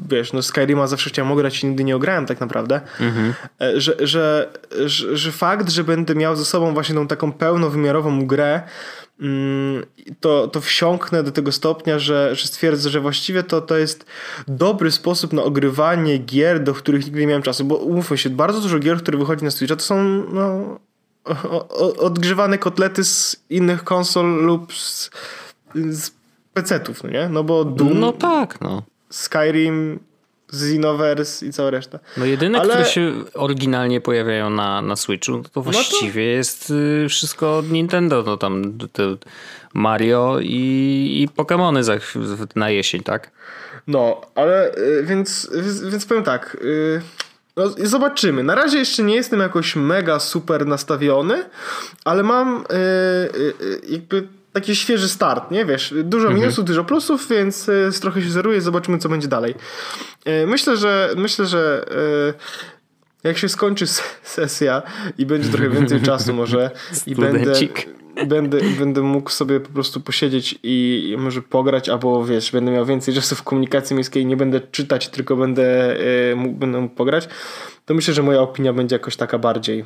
[0.10, 3.34] wiesz, no Skyrima zawsze chciałem ograć i nigdy nie ograłem tak naprawdę, mhm.
[3.76, 4.50] że, że,
[4.86, 8.62] że, że fakt, że będę miał ze sobą właśnie tą taką pełnowymiarową grę,
[10.20, 14.06] to, to wsiąknę do tego stopnia, że, że stwierdzę, że właściwie to, to jest
[14.48, 18.62] dobry sposób na ogrywanie gier, do których nigdy nie miałem czasu, bo umówmy się, bardzo
[18.62, 20.04] dużo gier, które wychodzi na Switcha, to są
[20.34, 20.80] no,
[22.00, 25.10] odgrzewane kotlety z innych konsol lub z,
[25.76, 26.12] z
[26.54, 27.30] PC-ów, no nie?
[27.30, 28.84] No bo Doom, no tak, no.
[29.10, 30.00] Skyrim,
[30.54, 32.00] Xenoverse i cała reszta.
[32.18, 32.70] No jedyne, Ale...
[32.70, 36.38] które się oryginalnie pojawiają na, na Switchu, to właściwie no to...
[36.38, 39.04] jest y, wszystko od Nintendo, no tam te
[39.74, 41.94] Mario i, i Pokémony za,
[42.56, 43.32] na jesień, tak?
[43.88, 46.58] No, ale y, więc, więc, więc powiem tak...
[46.62, 47.02] Y,
[47.56, 48.44] no, zobaczymy.
[48.44, 51.44] Na razie jeszcze nie jestem jakoś mega super nastawiony,
[52.06, 52.64] ale mam
[53.90, 55.66] jakby taki świeży start, nie?
[55.66, 56.42] Wiesz, dużo mhm.
[56.42, 59.56] minusów, dużo plusów, więc y, trochę się zeruje, zobaczymy co będzie dalej.
[60.28, 61.86] Y, myślę, że myślę, że
[62.32, 63.86] y, jak się skończy
[64.24, 64.82] sesja
[65.18, 66.72] i będzie trochę więcej czasu może
[67.08, 67.54] i będę,
[68.28, 72.86] będę, będę mógł sobie po prostu posiedzieć i, i, może pograć, albo wiesz, będę miał
[72.86, 75.98] więcej czasu w komunikacji miejskiej, nie będę czytać, tylko będę,
[76.36, 77.30] mógł, będę mógł pograć,
[77.86, 79.86] to myślę, że moja opinia będzie jakoś taka bardziej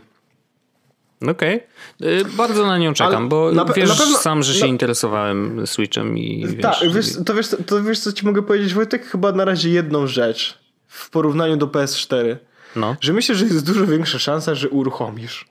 [1.22, 1.64] Okej.
[2.00, 2.26] Okay.
[2.38, 6.18] Bardzo na nią czekam, Ale bo na, wiesz na pewno, sam, że się interesowałem Switchem
[6.18, 6.62] i wiesz...
[6.62, 9.06] Tak, wiesz, to, wiesz, to wiesz co ci mogę powiedzieć Wojtek?
[9.06, 12.36] Chyba na razie jedną rzecz w porównaniu do PS4.
[12.76, 12.96] No.
[13.02, 15.46] Że myślę, że jest dużo większa szansa, że uruchomisz.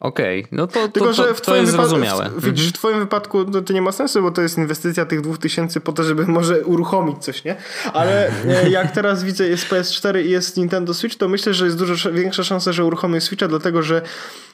[0.00, 0.48] Okej, okay.
[0.52, 2.30] no to, Tylko, to, że w to jest zrozumiałe.
[2.30, 5.20] W, widzisz, w twoim wypadku to, to, nie ma sensu, bo to jest inwestycja tych
[5.20, 7.56] 2000 po to, żeby może uruchomić coś, nie?
[7.92, 11.78] Ale e, jak teraz widzę jest PS4 i jest Nintendo Switch, to myślę, że jest
[11.78, 14.02] dużo większa szansa, że uruchomię Switcha, dlatego że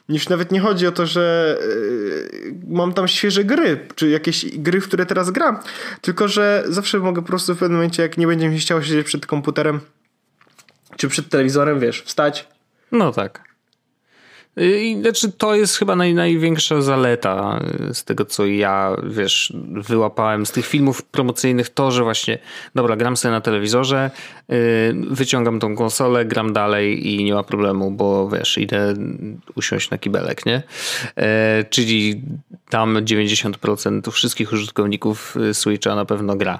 [0.09, 1.57] już nawet nie chodzi o to, że
[2.43, 5.59] yy, mam tam świeże gry, czy jakieś gry, w które teraz gram,
[6.01, 8.81] tylko że zawsze mogę po prostu w pewnym momencie, jak nie będzie mi się chciało
[8.81, 9.79] siedzieć przed komputerem,
[10.97, 12.47] czy przed telewizorem, wiesz, wstać.
[12.91, 13.56] No tak.
[14.57, 20.45] I znaczy, to jest chyba naj, największa zaleta y, z tego, co ja, wiesz, wyłapałem
[20.45, 22.39] z tych filmów promocyjnych, to, że właśnie,
[22.75, 24.11] dobra, gram sobie na telewizorze,
[24.49, 24.57] yy,
[25.09, 28.93] wyciągam tą konsolę, gram dalej i nie ma problemu, bo wiesz, idę
[29.55, 30.63] usiąść na kibelek, nie?
[31.69, 32.21] Czyli
[32.69, 36.59] tam 90% wszystkich użytkowników y, Switcha na pewno gra.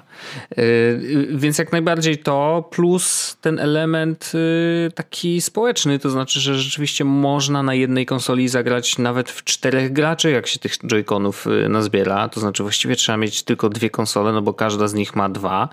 [1.30, 7.62] Więc jak najbardziej to, plus ten element y, taki społeczny, to znaczy, że rzeczywiście można
[7.62, 12.28] na jednym jednej konsoli zagrać nawet w czterech graczy, jak się tych joyconów y, nazbiera.
[12.28, 15.68] To znaczy właściwie trzeba mieć tylko dwie konsole, no bo każda z nich ma dwa.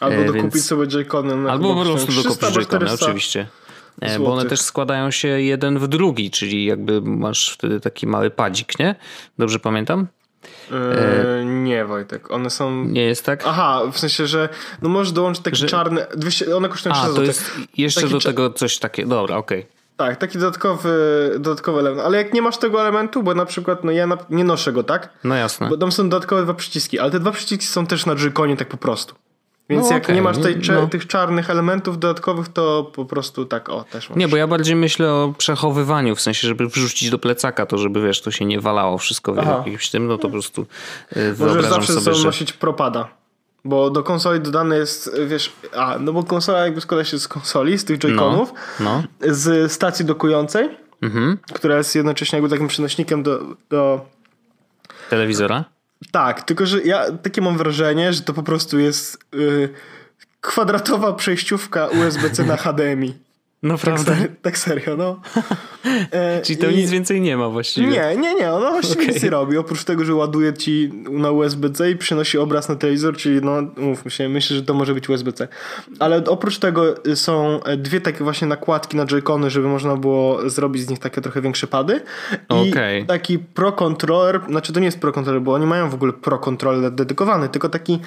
[0.00, 0.66] Albo e, dokupić więc...
[0.66, 1.50] sobie joycony.
[1.50, 3.46] Albo po prostu dokupić joycony, oczywiście.
[4.02, 4.18] Złotych.
[4.18, 8.78] Bo one też składają się jeden w drugi, czyli jakby masz wtedy taki mały padzik,
[8.78, 8.94] nie?
[9.38, 10.06] Dobrze pamiętam?
[10.72, 12.30] Eee, nie, Wojtek.
[12.30, 12.84] One są.
[12.84, 13.42] Nie jest tak?
[13.46, 14.48] Aha, w sensie, że
[14.82, 15.66] no możesz dołączyć taki że...
[15.66, 16.06] czarny.
[16.16, 19.08] 200, one kosztują 300 A, to jest jeszcze taki do tego coś takiego.
[19.08, 19.58] Dobra, okej.
[19.58, 19.77] Okay.
[19.98, 20.90] Tak, taki dodatkowy,
[21.40, 22.06] dodatkowy element.
[22.06, 24.82] Ale jak nie masz tego elementu, bo na przykład no ja na, nie noszę go,
[24.82, 25.08] tak?
[25.24, 25.68] No jasne.
[25.68, 28.68] Bo tam są dodatkowe dwa przyciski, ale te dwa przyciski są też na Joy-Conie tak
[28.68, 29.14] po prostu.
[29.70, 30.16] Więc no jak okay.
[30.16, 30.86] nie masz tej, no.
[30.86, 34.18] tych czarnych elementów dodatkowych, to po prostu tak, o, też masz.
[34.18, 38.02] Nie, bo ja bardziej myślę o przechowywaniu, w sensie, żeby wrzucić do plecaka to, żeby
[38.02, 40.66] wiesz, to się nie walało wszystko w jakimś tym, no to po prostu
[41.16, 42.26] yy, wyobrażam Możesz zawsze sobie, że...
[42.26, 43.08] nosić propada.
[43.64, 47.78] Bo do konsoli dodane jest, wiesz, a, no bo konsola jakby składa się z konsoli,
[47.78, 49.34] z tych joyconów, no, no.
[49.34, 50.68] z stacji dokującej,
[51.02, 51.38] mhm.
[51.54, 53.40] która jest jednocześnie jakby takim przenośnikiem do,
[53.70, 54.06] do...
[55.10, 55.64] Telewizora?
[56.10, 59.68] Tak, tylko że ja takie mam wrażenie, że to po prostu jest yy,
[60.40, 63.14] kwadratowa przejściówka USB-C na HDMI.
[63.62, 65.20] No tak, tak serio, no.
[66.12, 66.76] E, Czyli to i...
[66.76, 67.88] nic więcej nie ma właściwie.
[67.88, 69.14] Nie, nie, nie, ona właściwie okay.
[69.14, 69.56] nic nie robi.
[69.56, 74.10] Oprócz tego, że ładuje ci na USB-C i przynosi obraz na telewizor, czyli no, mówmy
[74.10, 75.48] się, myślę, że to może być USB-C.
[75.98, 80.90] Ale oprócz tego są dwie takie właśnie nakładki na joycony, żeby można było zrobić z
[80.90, 82.00] nich takie trochę większe pady.
[82.64, 83.04] I okay.
[83.06, 86.38] taki Pro Controller, znaczy to nie jest Pro Controller, bo oni mają w ogóle Pro
[86.38, 87.98] Controller dedykowany, tylko taki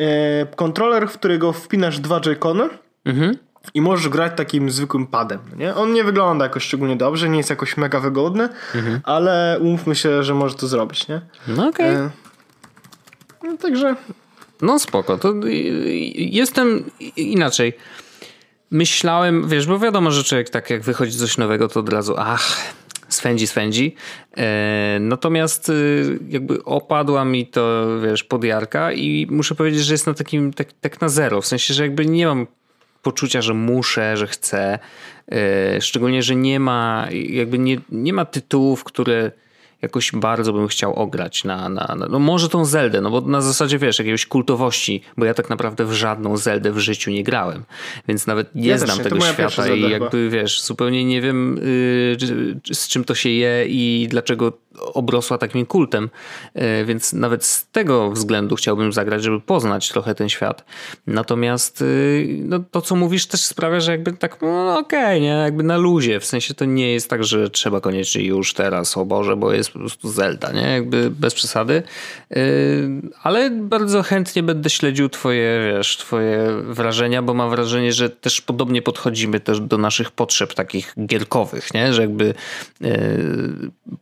[0.00, 2.68] e, kontroler, w którego wpinasz dwa joycony.
[3.04, 5.38] Mhm i możesz grać takim zwykłym padem.
[5.56, 5.74] Nie?
[5.74, 9.00] On nie wygląda jakoś szczególnie dobrze, nie jest jakoś mega wygodny, mhm.
[9.04, 11.08] ale umówmy się, że może to zrobić.
[11.08, 11.20] Nie?
[11.48, 11.96] No okej.
[11.96, 12.04] Okay.
[12.04, 12.10] E,
[13.42, 13.96] no, także.
[14.62, 15.18] No spoko.
[15.18, 15.34] To
[16.14, 16.84] jestem
[17.16, 17.72] inaczej.
[18.70, 22.56] Myślałem, wiesz, bo wiadomo, że człowiek tak jak wychodzi coś nowego, to od razu ach,
[23.08, 23.94] swędzi, swędzi.
[24.36, 30.14] E, natomiast y, jakby opadła mi to, wiesz, podjarka i muszę powiedzieć, że jest na
[30.14, 31.40] takim, tak, tak na zero.
[31.40, 32.46] W sensie, że jakby nie mam
[33.02, 34.78] poczucia, że muszę, że chcę.
[35.32, 39.30] E, szczególnie, że nie ma, jakby nie, nie ma tytułów, które
[39.82, 43.40] jakoś bardzo bym chciał ograć na, na, na, no może tą Zeldę, no bo na
[43.40, 47.64] zasadzie wiesz, jakiejś kultowości, bo ja tak naprawdę w żadną Zeldę w życiu nie grałem,
[48.08, 52.88] więc nawet nie ja znam tego świata i jakby wiesz, zupełnie nie wiem yy, z
[52.88, 54.52] czym to się je i dlaczego
[54.82, 56.10] obrosła takim kultem,
[56.54, 60.64] yy, więc nawet z tego względu chciałbym zagrać, żeby poznać trochę ten świat.
[61.06, 65.26] Natomiast yy, no, to, co mówisz też sprawia, że jakby tak, no okej, okay, nie,
[65.26, 69.04] jakby na luzie, w sensie to nie jest tak, że trzeba koniecznie już teraz, o
[69.04, 70.68] Boże, bo jest po prostu Zelda, nie?
[70.68, 71.82] Jakby bez przesady.
[72.30, 72.38] Yy,
[73.22, 78.82] ale bardzo chętnie będę śledził twoje, wiesz, twoje wrażenia, bo mam wrażenie, że też podobnie
[78.82, 81.92] podchodzimy też do naszych potrzeb takich gierkowych, nie?
[81.92, 82.34] Że jakby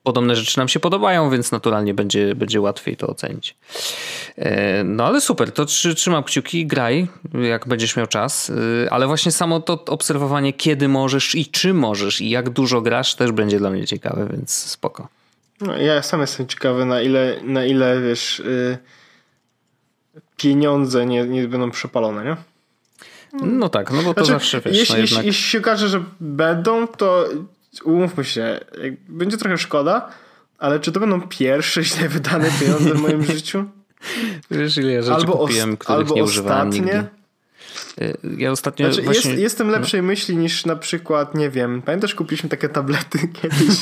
[0.03, 3.57] podobne rzeczy nam się podobają, więc naturalnie będzie, będzie łatwiej to ocenić.
[4.37, 4.45] Yy,
[4.85, 5.65] no ale super, to
[5.97, 7.09] trzymam kciuki, graj,
[7.43, 8.53] jak będziesz miał czas,
[8.91, 13.33] ale właśnie samo to obserwowanie, kiedy możesz i czy możesz i jak dużo grasz też
[13.33, 15.09] będzie dla mnie ciekawe, więc spoko.
[15.61, 18.79] No, ja sam jestem ciekawy, na ile, na ile wiesz, yy,
[20.37, 22.37] pieniądze nie, nie będą przepalone, nie?
[23.33, 24.77] No tak, no bo to znaczy, zawsze wiesz.
[24.77, 25.25] Jeśli, no jednak...
[25.25, 27.29] jeśli się okaże, że będą, to
[27.85, 28.61] umówmy się,
[29.09, 30.09] będzie trochę szkoda,
[30.59, 33.65] ale czy to będą pierwsze źle wydane pieniądze w moim życiu?
[34.51, 37.05] Wiesz, ile ja rzeczy albo kupiłem, których albo nie używałem ostatnie, nigdy.
[38.39, 39.31] Ja ostatnio znaczy, właśnie...
[39.31, 40.07] jest, jestem lepszej no.
[40.07, 43.81] myśli niż na przykład, nie wiem, pamiętasz, kupiliśmy takie tablety kiedyś?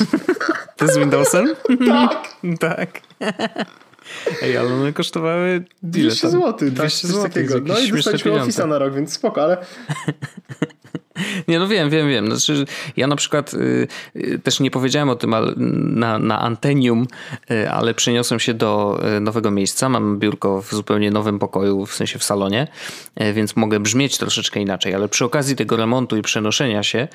[0.77, 1.55] To z Windowsem?
[1.89, 2.29] tak.
[2.61, 3.01] tak.
[4.43, 6.71] Ej, ale one kosztowały 200 zł, tak?
[6.71, 7.23] 200 zł.
[7.23, 7.55] Takiego.
[7.65, 9.57] No i dostaliśmy Office'a na rok, więc spoko, ale
[11.48, 12.26] nie, no wiem, wiem, wiem.
[12.37, 12.64] Znaczy,
[12.96, 17.07] ja na przykład y, y, też nie powiedziałem o tym ale, na, na Antenium,
[17.50, 19.88] y, ale przeniosłem się do y, nowego miejsca.
[19.88, 22.68] Mam biurko w zupełnie nowym pokoju, w sensie w salonie,
[23.22, 27.09] y, więc mogę brzmieć troszeczkę inaczej, ale przy okazji tego remontu i przenoszenia się,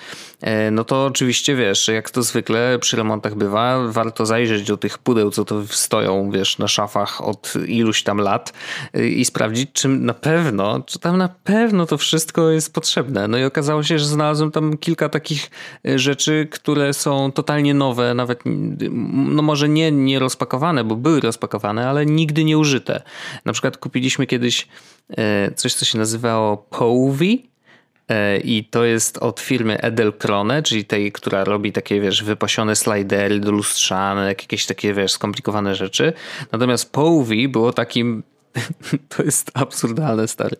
[0.67, 4.97] y, no to oczywiście wiesz, jak to zwykle przy remontach bywa, warto zajrzeć do tych
[4.97, 8.53] pudeł, co to stoją, wiesz, na szafach od iluś tam lat
[8.93, 13.27] i sprawdzić, czy na pewno, czy tam na pewno to wszystko jest potrzebne.
[13.27, 15.49] No i okazało się, że znalazłem tam kilka takich
[15.87, 18.43] e, rzeczy, które są totalnie nowe, nawet
[19.13, 23.01] no może nie, nie rozpakowane, bo były rozpakowane, ale nigdy nie użyte.
[23.45, 24.67] Na przykład kupiliśmy kiedyś
[25.17, 27.51] e, coś, co się nazywało Powi.
[28.09, 33.39] E, I to jest od firmy Edelkrone, czyli tej, która robi takie, wiesz, wypasione slidery
[33.39, 36.13] lustrzane, jakieś takie, wiesz, skomplikowane rzeczy.
[36.51, 38.23] Natomiast Powi było takim
[39.17, 40.55] To jest absurdalne, stary.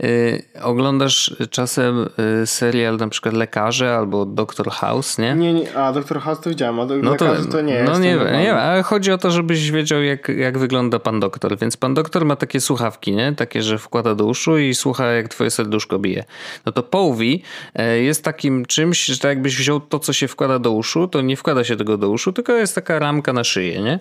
[0.00, 2.08] Yy, oglądasz czasem
[2.40, 5.34] yy, serial na przykład Lekarze albo Doctor House, nie?
[5.34, 8.16] Nie, nie a Doctor House to widziałem, a do, no to, to nie No nie,
[8.16, 11.58] nie, nie, ale chodzi o to, żebyś wiedział jak, jak wygląda pan doktor.
[11.58, 13.32] Więc pan doktor ma takie słuchawki, nie?
[13.32, 16.24] Takie, że wkłada do uszu i słucha jak twoje serduszko bije.
[16.66, 17.42] No to Powi
[17.74, 21.20] yy, jest takim czymś, że tak jakbyś wziął to, co się wkłada do uszu, to
[21.20, 23.98] nie wkłada się tego do uszu, tylko jest taka ramka na szyję, nie?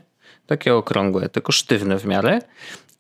[0.48, 2.40] Takie okrągłe, tylko sztywne w miarę.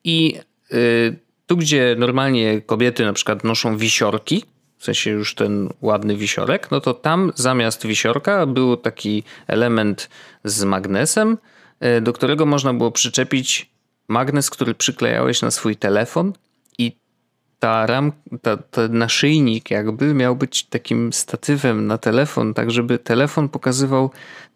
[0.04, 0.39] I
[0.74, 4.46] y, tu, gdzie normalnie kobiety na przykład noszą wisiorki,
[4.78, 10.10] w sensie już ten ładny wisiorek, no to tam zamiast wisiorka był taki element
[10.44, 11.38] z magnesem,
[11.98, 13.70] y, do którego można było przyczepić
[14.08, 16.34] magnes, który przyklejałeś na swój telefon
[17.63, 18.12] ta ram,
[18.42, 24.12] ta, ten naszyjnik jakby miał być takim statywem na telefon, tak żeby telefon pokazywał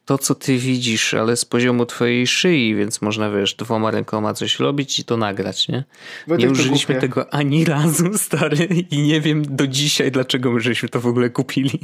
[0.08, 4.60] to, co ty widzisz, ale z poziomu twojej szyi, więc można, wiesz, dwoma rękoma coś
[4.60, 5.84] robić i to nagrać, nie?
[6.28, 11.02] nie użyliśmy tego ani razu, stary, i nie wiem do dzisiaj, dlaczego my żeśmy to
[11.02, 11.80] w ogóle kupili.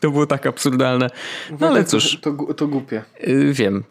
[0.00, 1.10] To było tak absurdalne.
[1.60, 2.18] No ale cóż.
[2.20, 3.02] To, to, to głupie.
[3.28, 3.84] Y, wiem.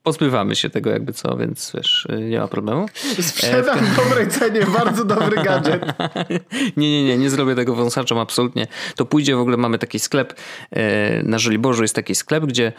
[0.00, 2.86] Y, pozbywamy się tego jakby co, więc wiesz, nie ma problemu.
[3.20, 5.82] Sprzedam w dobrej cenie, bardzo dobry gadżet.
[6.76, 8.66] nie, nie, nie, nie zrobię tego wąsaczom absolutnie.
[8.96, 10.34] To pójdzie, w ogóle mamy taki sklep,
[10.70, 12.72] e, na Żoliborzu jest taki sklep, gdzie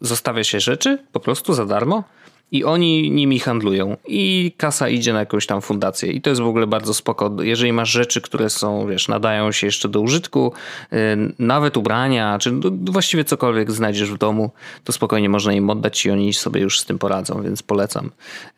[0.00, 2.04] zostawia się rzeczy po prostu za darmo
[2.52, 6.46] i oni nimi handlują i kasa idzie na jakąś tam fundację i to jest w
[6.46, 7.36] ogóle bardzo spoko.
[7.42, 10.52] Jeżeli masz rzeczy, które są, wiesz, nadają się jeszcze do użytku,
[10.92, 10.98] yy,
[11.38, 14.50] nawet ubrania, czy właściwie cokolwiek znajdziesz w domu,
[14.84, 18.10] to spokojnie można im oddać i oni sobie już z tym poradzą, więc polecam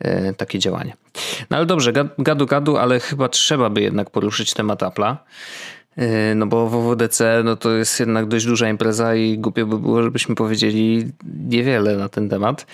[0.03, 0.93] yy, takie działanie.
[1.49, 5.15] No ale dobrze, gadu gadu, ale chyba trzeba by jednak poruszyć temat Apple'a.
[5.97, 10.03] Yy, no bo WWDC no to jest jednak dość duża impreza i głupio by było,
[10.03, 11.11] żebyśmy powiedzieli
[11.47, 12.65] niewiele na ten temat.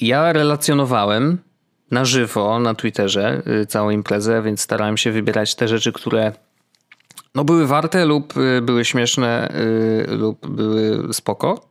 [0.00, 1.38] Ja relacjonowałem
[1.90, 6.32] na żywo na Twitterze y, całą imprezę, więc starałem się wybierać te rzeczy, które
[7.34, 9.54] no były warte lub y, były śmieszne
[10.10, 11.70] y, lub były spoko.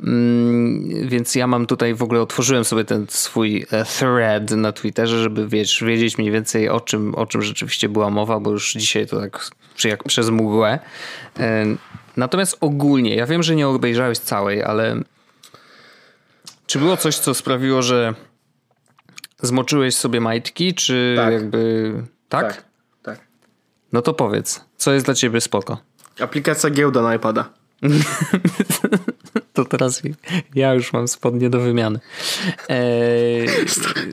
[0.00, 5.22] Mm, więc ja mam tutaj w ogóle otworzyłem sobie ten swój e, thread na Twitterze,
[5.22, 9.06] żeby wiesz, wiedzieć mniej więcej o czym, o czym rzeczywiście była mowa, bo już dzisiaj
[9.06, 9.50] to tak
[9.84, 10.78] jak przez mgłę.
[11.38, 11.64] E,
[12.16, 15.00] natomiast ogólnie, ja wiem, że nie obejrzałeś całej, ale
[16.74, 18.14] Czy było coś, co sprawiło, że
[19.42, 21.32] zmoczyłeś sobie majtki, czy tak.
[21.32, 21.92] jakby...
[22.28, 22.56] Tak?
[22.56, 22.64] tak?
[23.02, 23.20] Tak.
[23.92, 25.78] No to powiedz, co jest dla ciebie spoko?
[26.20, 27.50] Aplikacja giełda na iPada.
[29.52, 30.02] to teraz
[30.54, 32.00] ja już mam spodnie do wymiany.
[32.68, 33.48] Eee...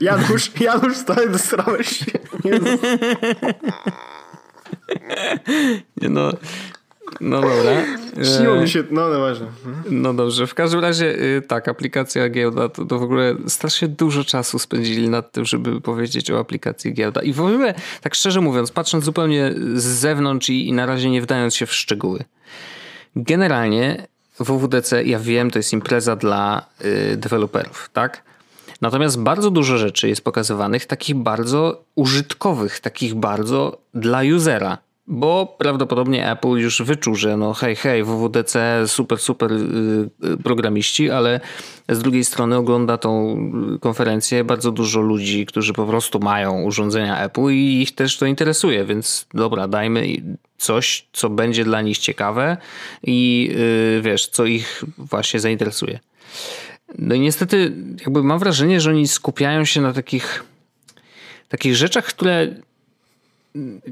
[0.00, 2.12] Janusz, Janusz, stary, dostałeś się.
[6.02, 6.32] Nie no,
[7.20, 7.72] no dobra.
[8.38, 9.46] Śniło mi się, no ważne.
[9.90, 14.24] No dobrze, w każdym razie y, tak, aplikacja Giełda to, to w ogóle strasznie dużo
[14.24, 17.22] czasu spędzili nad tym, żeby powiedzieć o aplikacji Giełda.
[17.22, 21.22] I w ogóle, tak szczerze mówiąc, patrząc zupełnie z zewnątrz i, i na razie nie
[21.22, 22.24] wdając się w szczegóły.
[23.16, 24.06] Generalnie
[24.40, 28.22] WWDC, ja wiem, to jest impreza dla y, deweloperów, tak?
[28.80, 34.78] Natomiast bardzo dużo rzeczy jest pokazywanych takich bardzo użytkowych, takich bardzo dla usera.
[35.14, 39.56] Bo prawdopodobnie Apple już wyczuł, że no hej, hej, WWDC, super, super y,
[40.24, 41.40] y, programiści, ale
[41.88, 43.36] z drugiej strony ogląda tą
[43.80, 48.84] konferencję bardzo dużo ludzi, którzy po prostu mają urządzenia Apple i ich też to interesuje,
[48.84, 50.06] więc dobra, dajmy
[50.58, 52.56] coś, co będzie dla nich ciekawe
[53.02, 53.50] i
[53.94, 55.98] yy, wiesz, co ich właśnie zainteresuje.
[56.98, 60.44] No i niestety jakby mam wrażenie, że oni skupiają się na takich
[61.48, 62.48] takich rzeczach, które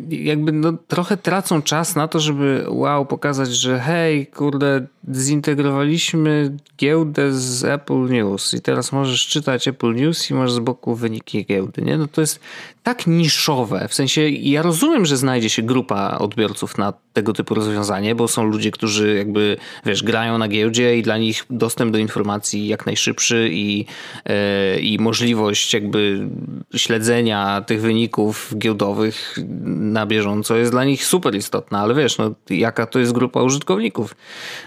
[0.09, 7.33] jakby no, trochę tracą czas na to, żeby wow, pokazać, że hej, kurde, zintegrowaliśmy giełdę
[7.33, 11.83] z Apple News i teraz możesz czytać Apple News i masz z boku wyniki giełdy,
[11.83, 11.99] nie?
[11.99, 12.41] No to jest
[12.83, 18.15] tak niszowe, w sensie ja rozumiem, że znajdzie się grupa odbiorców na tego typu rozwiązanie,
[18.15, 22.69] bo są ludzie, którzy jakby, wiesz, grają na giełdzie i dla nich dostęp do informacji
[22.69, 26.29] jak najszybszy i, yy, i możliwość jakby
[26.77, 32.87] śledzenia tych wyników giełdowych na bieżąco jest dla nich super istotna, ale wiesz, no jaka
[32.87, 34.17] to jest grupa użytkowników,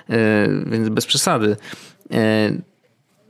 [0.10, 0.17] yy,
[0.65, 1.56] więc bez przesady.
[2.10, 2.17] Yy,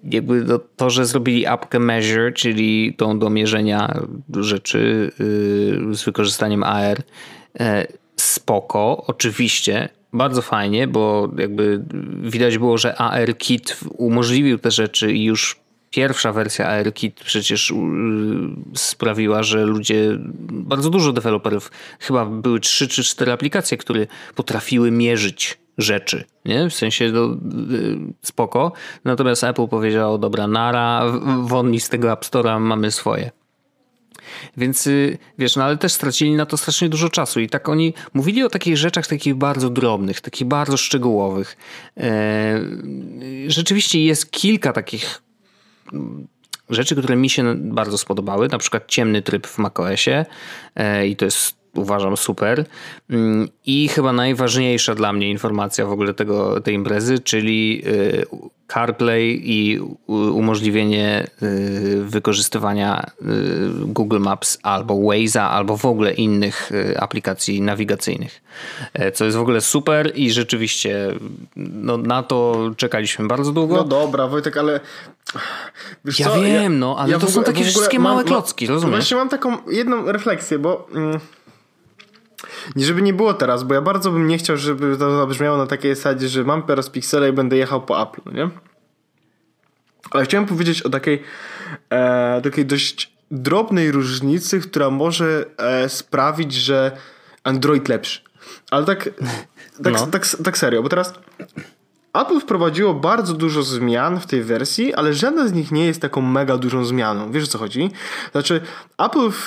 [0.04, 5.12] jakby to, że zrobili apkę Measure, czyli tą do mierzenia rzeczy
[5.92, 7.04] z wykorzystaniem AR,
[8.16, 11.84] spoko, oczywiście, bardzo fajnie, bo jakby
[12.22, 15.63] widać było, że ARKit umożliwił te rzeczy i już
[15.94, 17.74] pierwsza wersja ARKit przecież y,
[18.76, 20.18] sprawiła, że ludzie,
[20.50, 26.70] bardzo dużo deweloperów, chyba były trzy czy cztery aplikacje, które potrafiły mierzyć rzeczy, nie?
[26.70, 27.38] W sensie no,
[27.76, 28.72] y, spoko.
[29.06, 31.04] Natomiast Apple powiedziało, dobra, nara,
[31.42, 33.32] won mi z tego App Store'a, mamy swoje.
[34.58, 37.94] Więc y, wiesz, no ale też stracili na to strasznie dużo czasu i tak oni
[38.14, 41.58] mówili o takich rzeczach takich bardzo drobnych, takich bardzo szczegółowych.
[41.98, 42.60] E,
[43.48, 45.23] rzeczywiście jest kilka takich
[46.70, 50.26] rzeczy, które mi się bardzo spodobały, na przykład ciemny tryb w macOSie
[50.76, 52.66] e, i to jest uważam super.
[53.10, 58.26] Mm, I chyba najważniejsza dla mnie informacja w ogóle tego, tej imprezy, czyli y,
[58.74, 63.26] CarPlay i umożliwienie y, wykorzystywania y,
[63.86, 68.42] Google Maps albo Waze'a, albo w ogóle innych aplikacji nawigacyjnych.
[68.94, 71.08] E, co jest w ogóle super i rzeczywiście
[71.56, 73.76] no, na to czekaliśmy bardzo długo.
[73.76, 74.80] No dobra, Wojtek, ale
[76.06, 76.42] Wiesz ja co?
[76.42, 78.96] wiem, ja, no, ale ja to ogóle, są takie wszystkie małe klocki, rozumiesz?
[78.96, 80.88] Właśnie mam taką jedną refleksję, bo...
[80.96, 81.20] Mm,
[82.76, 85.96] żeby nie było teraz, bo ja bardzo bym nie chciał, żeby to zabrzmiało na takiej
[85.96, 88.50] zasadzie, że mam teraz Pixela i będę jechał po Apple, nie?
[90.12, 91.24] Ale chciałem powiedzieć o takiej,
[91.90, 96.98] e, takiej dość drobnej różnicy, która może e, sprawić, że
[97.44, 98.22] Android lepszy.
[98.72, 99.10] Ale tak,
[99.84, 100.08] tak, no.
[100.08, 101.14] tak, tak, tak serio, bo teraz
[102.14, 106.22] Apple wprowadziło bardzo dużo zmian w tej wersji, ale żadna z nich nie jest taką
[106.22, 107.32] mega dużą zmianą.
[107.32, 107.92] Wiesz o co chodzi?
[108.32, 108.62] Znaczy,
[108.98, 109.44] Apple w,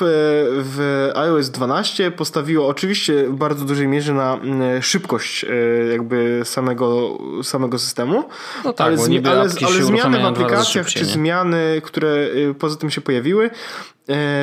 [0.63, 4.39] w iOS 12 postawiło oczywiście w bardzo dużej mierze na
[4.81, 5.49] szybkość e,
[5.93, 8.25] jakby samego, samego systemu,
[8.65, 12.09] no tak, ale, zmi- ale, ale zmiany w aplikacjach czy zmiany, które
[12.51, 13.96] e, poza tym się pojawiły, E,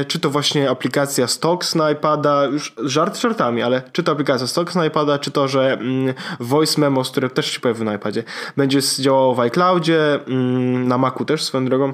[0.08, 4.76] czy to właśnie aplikacja Stocks na iPada, już żart żartami, ale czy to aplikacja Stocks
[4.76, 8.24] na iPada, czy to, że mm, Voice Memos, które też się pojawiły na iPadzie,
[8.58, 11.94] będzie działało w iCloudzie, mm, na Macu też swoją drogą.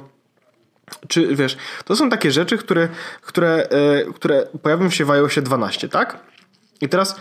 [1.08, 2.90] Czy wiesz, to są takie rzeczy, które,
[3.22, 6.20] które, e, które pojawią się w iOSie 12, tak?
[6.82, 7.16] I teraz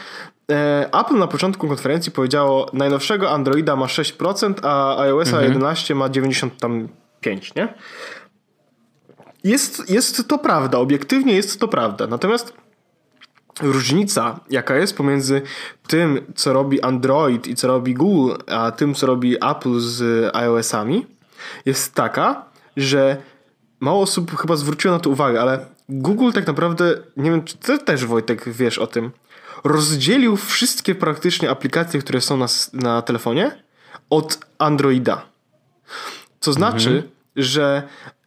[0.50, 5.44] e, Apple na początku konferencji powiedziało, najnowszego Androida ma 6%, a iOS mhm.
[5.44, 6.88] 11 ma 95%,
[7.56, 7.74] nie?
[9.44, 12.06] Jest, jest to prawda, obiektywnie jest to prawda.
[12.06, 12.52] Natomiast
[13.60, 15.42] różnica, jaka jest pomiędzy
[15.86, 21.06] tym, co robi Android i co robi Google, a tym, co robi Apple z iOS-ami,
[21.66, 22.44] jest taka,
[22.76, 23.16] że
[23.80, 27.78] mało osób chyba zwróciło na to uwagę, ale Google tak naprawdę, nie wiem, czy ty
[27.78, 29.10] też Wojtek wiesz o tym,
[29.64, 33.62] rozdzielił wszystkie praktycznie aplikacje, które są na, na telefonie
[34.10, 35.22] od Androida.
[36.40, 37.82] Co znaczy, mhm że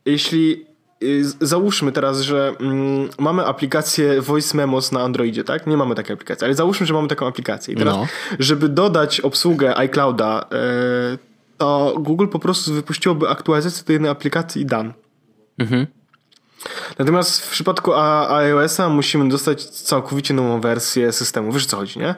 [0.05, 0.66] jeśli
[1.41, 5.68] załóżmy teraz, że mm, mamy aplikację Voice Memos na Androidzie, tak?
[5.68, 7.74] Nie mamy takiej aplikacji, ale załóżmy, że mamy taką aplikację.
[7.74, 8.08] I teraz, no.
[8.39, 11.18] żeby dodać obsługę iClouda, yy,
[11.58, 14.93] to Google po prostu wypuściłoby aktualizację tej jednej aplikacji i dan.
[15.58, 15.88] Mhm.
[16.99, 21.52] Natomiast w przypadku iOS-a musimy dostać całkowicie nową wersję systemu.
[21.52, 22.16] Wiesz co chodzi, nie?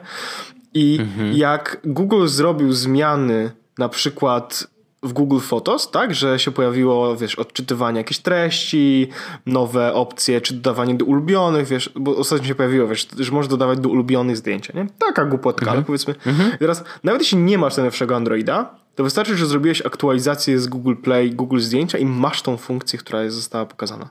[0.74, 1.32] I mhm.
[1.32, 4.66] jak Google zrobił zmiany na przykład
[5.04, 9.08] w Google Photos, tak, że się pojawiło, wiesz, odczytywanie jakichś treści,
[9.46, 13.78] nowe opcje, czy dodawanie do ulubionych, wiesz, bo ostatnio się pojawiło, wiesz, że możesz dodawać
[13.78, 14.86] do ulubionych zdjęcia, nie?
[14.98, 15.84] Taka głupotka, mhm.
[15.84, 16.14] powiedzmy.
[16.26, 16.52] Mhm.
[16.58, 21.30] Teraz, nawet jeśli nie masz najnowszego Androida, to wystarczy, że zrobiłeś aktualizację z Google Play,
[21.30, 24.10] Google Zdjęcia i masz tą funkcję, która została pokazana.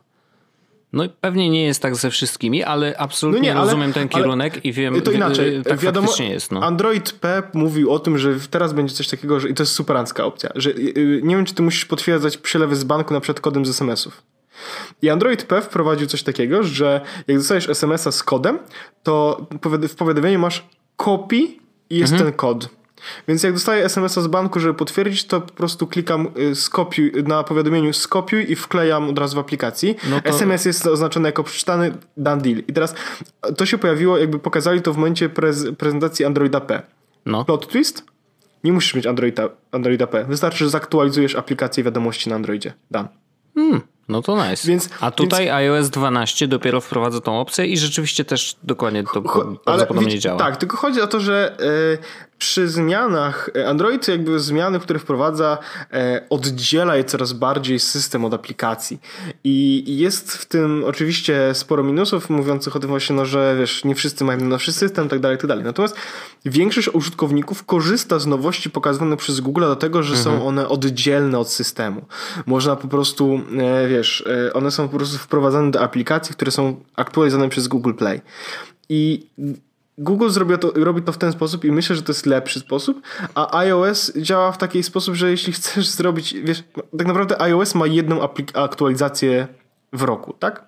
[0.94, 4.66] No pewnie nie jest tak ze wszystkimi, ale absolutnie no nie, ale, rozumiem ten kierunek
[4.66, 5.64] i wiem, to inaczej.
[5.64, 6.52] tak wiadomo, jest.
[6.52, 6.64] No.
[6.64, 10.26] Android P mówił o tym, że teraz będzie coś takiego, że i to jest superancka
[10.26, 13.42] opcja, że y, y, nie wiem, czy ty musisz potwierdzać przelewy z banku na przykład
[13.42, 14.22] kodem z SMS-ów.
[15.02, 18.60] I Android P wprowadził coś takiego, że jak dostajesz SMS-a z kodem,
[19.04, 19.48] to
[19.90, 20.66] w powiadomieniu masz
[20.98, 22.32] kopii i jest mhm.
[22.32, 22.70] ten kod.
[23.28, 27.44] Więc jak dostaję SMS-a z banku, żeby potwierdzić, to po prostu klikam y, skopiuj, na
[27.44, 29.96] powiadomieniu skopiuj i wklejam od razu w aplikacji.
[30.10, 30.30] No to...
[30.30, 32.58] SMS jest oznaczony jako przeczytany, done deal.
[32.68, 32.96] I teraz
[33.58, 36.82] to się pojawiło, jakby pokazali to w momencie prez prezentacji Androida P.
[37.26, 37.46] No.
[37.46, 38.04] Plot twist?
[38.64, 40.26] Nie musisz mieć Androida, Androida P.
[40.26, 42.74] Wystarczy, że zaktualizujesz aplikację wiadomości na Androidzie.
[42.92, 43.08] Done.
[43.56, 43.82] Hmm.
[44.10, 44.68] No to nice.
[44.68, 45.56] Więc, A tutaj więc...
[45.56, 49.22] iOS 12 dopiero wprowadza tą opcję i rzeczywiście też dokładnie to
[49.66, 50.40] prawdopodobnie działa.
[50.40, 55.58] Tak, tylko chodzi o to, że y, przy zmianach e, Android jakby zmiany, które wprowadza
[55.94, 59.00] e, oddziela je coraz bardziej system od aplikacji
[59.44, 63.96] i jest w tym oczywiście sporo minusów mówiących o tym właśnie, no, że wiesz, nie
[63.96, 65.64] wszyscy mają najnowszy system, tak dalej, tak dalej.
[65.64, 65.96] Natomiast
[66.46, 70.24] większość użytkowników korzysta z nowości pokazywanych przez Google dlatego, że mhm.
[70.24, 72.06] są one oddzielne od systemu.
[72.46, 77.50] Można po prostu, e, wiesz, one są po prostu wprowadzane do aplikacji, które są aktualizowane
[77.50, 78.22] przez Google Play.
[78.90, 79.28] I
[79.98, 83.02] Google zrobi to, robi to w ten sposób i myślę, że to jest lepszy sposób,
[83.36, 86.64] a iOS działa w taki sposób, że jeśli chcesz zrobić, wiesz,
[86.98, 88.20] tak naprawdę iOS ma jedną
[88.54, 89.48] aktualizację
[89.94, 90.66] w roku, tak?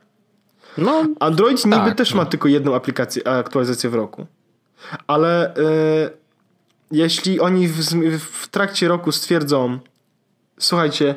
[0.77, 2.17] No, Android tak, niby też no.
[2.17, 4.25] ma tylko jedną aplikację, aktualizację w roku.
[5.07, 6.09] Ale y,
[6.91, 7.79] jeśli oni w,
[8.19, 9.79] w, trakcie roku stwierdzą,
[10.59, 11.15] słuchajcie,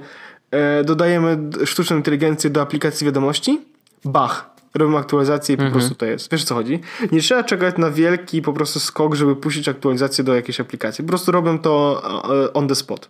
[0.81, 3.61] y, dodajemy sztuczną inteligencję do aplikacji wiadomości,
[4.05, 5.81] bach, robimy aktualizację i po mhm.
[5.81, 6.33] prostu to jest.
[6.33, 6.81] Wiesz co chodzi?
[7.13, 11.05] Nie trzeba czekać na wielki po prostu skok, żeby puścić aktualizację do jakiejś aplikacji.
[11.05, 12.03] Po prostu robią to
[12.45, 13.09] e, on the spot.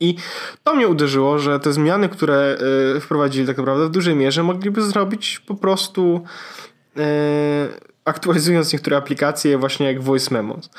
[0.00, 0.16] I
[0.64, 2.58] to mnie uderzyło, że te zmiany, które
[2.96, 6.24] e, wprowadzili tak naprawdę w dużej mierze mogliby zrobić po prostu
[6.96, 7.02] e,
[8.04, 10.70] aktualizując niektóre aplikacje, właśnie jak Voice Memos.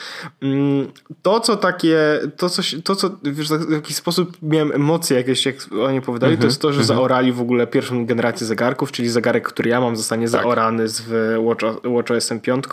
[0.42, 0.88] Mm,
[1.22, 5.56] to, co takie, to, co, to, co wiesz, w jakiś sposób miałem emocje jakieś, jak
[5.86, 6.98] oni opowiadali, to jest to, że mhm.
[6.98, 10.42] zaorali w ogóle pierwszą generację zegarków, czyli zegarek, który ja mam, zostanie tak.
[10.42, 11.04] zaorany z
[11.40, 12.66] Watch, WatchOS 5.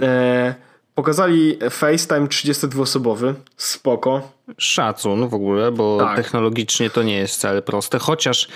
[0.00, 0.67] E,
[0.98, 4.30] Pokazali FaceTime 32-osobowy, spoko.
[4.56, 6.16] Szacun w ogóle, bo tak.
[6.16, 7.98] technologicznie to nie jest wcale proste.
[7.98, 8.48] Chociaż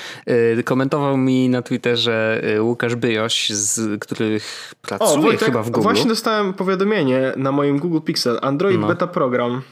[0.58, 5.70] y, komentował mi na Twitterze y, Łukasz Byjoś, z których pracuje o, Wojtek, chyba w
[5.70, 5.82] Google.
[5.82, 8.38] Właśnie dostałem powiadomienie na moim Google Pixel.
[8.42, 8.88] Android no.
[8.88, 9.62] Beta Program.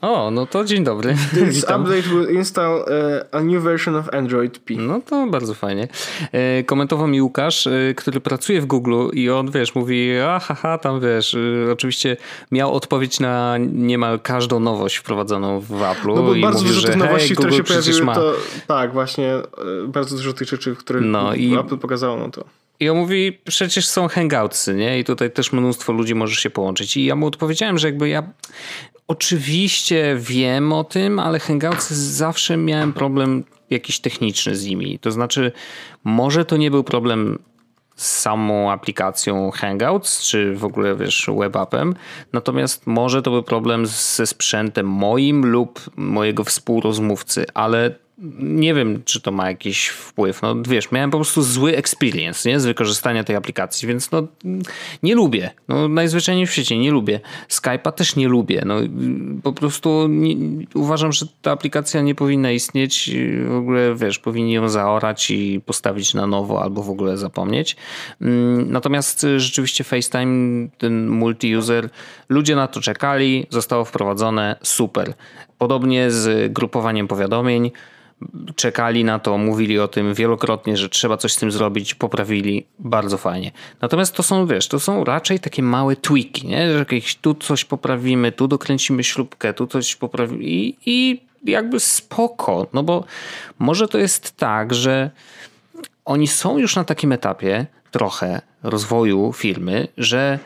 [0.00, 1.16] O, no to dzień dobry.
[1.34, 1.82] This Witam.
[1.82, 2.86] update will install uh,
[3.32, 4.74] a new version of Android P.
[4.74, 5.88] No to bardzo fajnie.
[6.32, 11.00] E, komentował mi Łukasz, e, który pracuje w Google i on, wiesz, mówi, aha, tam
[11.00, 12.16] wiesz, e, oczywiście
[12.52, 16.16] miał odpowiedź na niemal każdą nowość wprowadzoną w Apple'u.
[16.16, 18.14] No bo i bardzo mówił, dużo tych nowości, które się pojawiły, ma.
[18.14, 18.34] to
[18.66, 19.34] tak, właśnie,
[19.88, 21.54] bardzo dużo tych rzeczy, które no i...
[21.54, 22.44] Apple pokazało, no to...
[22.80, 24.98] I on mówi, przecież są hangoutsy, nie?
[24.98, 26.96] I tutaj też mnóstwo ludzi może się połączyć.
[26.96, 28.22] I ja mu odpowiedziałem, że jakby ja
[29.08, 34.98] Oczywiście wiem o tym, ale Hangouts zawsze miałem problem jakiś techniczny z nimi.
[34.98, 35.52] To znaczy,
[36.04, 37.38] może to nie był problem
[37.96, 41.94] z samą aplikacją Hangouts, czy w ogóle wiesz, webapem.
[42.32, 47.94] Natomiast może to był problem ze sprzętem moim lub mojego współrozmówcy, ale
[48.38, 50.42] nie wiem, czy to ma jakiś wpływ.
[50.42, 52.60] No wiesz, miałem po prostu zły experience nie?
[52.60, 54.26] z wykorzystania tej aplikacji, więc no
[55.02, 55.50] nie lubię.
[55.68, 57.20] No najzwyczajniej w świecie nie lubię.
[57.48, 58.62] Skype'a też nie lubię.
[58.66, 58.74] No
[59.42, 60.36] po prostu nie,
[60.74, 63.10] uważam, że ta aplikacja nie powinna istnieć.
[63.48, 67.76] W ogóle wiesz, powinni ją zaorać i postawić na nowo albo w ogóle zapomnieć.
[68.20, 71.88] Mm, natomiast rzeczywiście FaceTime, ten multi-user,
[72.28, 75.14] ludzie na to czekali, zostało wprowadzone, super.
[75.58, 77.70] Podobnie z grupowaniem powiadomień
[78.56, 83.18] czekali na to, mówili o tym wielokrotnie, że trzeba coś z tym zrobić, poprawili, bardzo
[83.18, 83.52] fajnie.
[83.80, 86.72] Natomiast to są, wiesz, to są raczej takie małe tweaki, nie?
[86.72, 92.66] że jakieś tu coś poprawimy, tu dokręcimy śrubkę, tu coś poprawimy i, i jakby spoko,
[92.72, 93.04] no bo
[93.58, 95.10] może to jest tak, że
[96.04, 100.38] oni są już na takim etapie trochę rozwoju firmy, że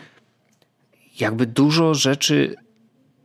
[1.20, 2.56] jakby dużo rzeczy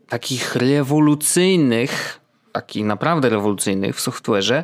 [0.10, 2.20] takich rewolucyjnych,
[2.62, 4.64] takich naprawdę rewolucyjnych w software'ze,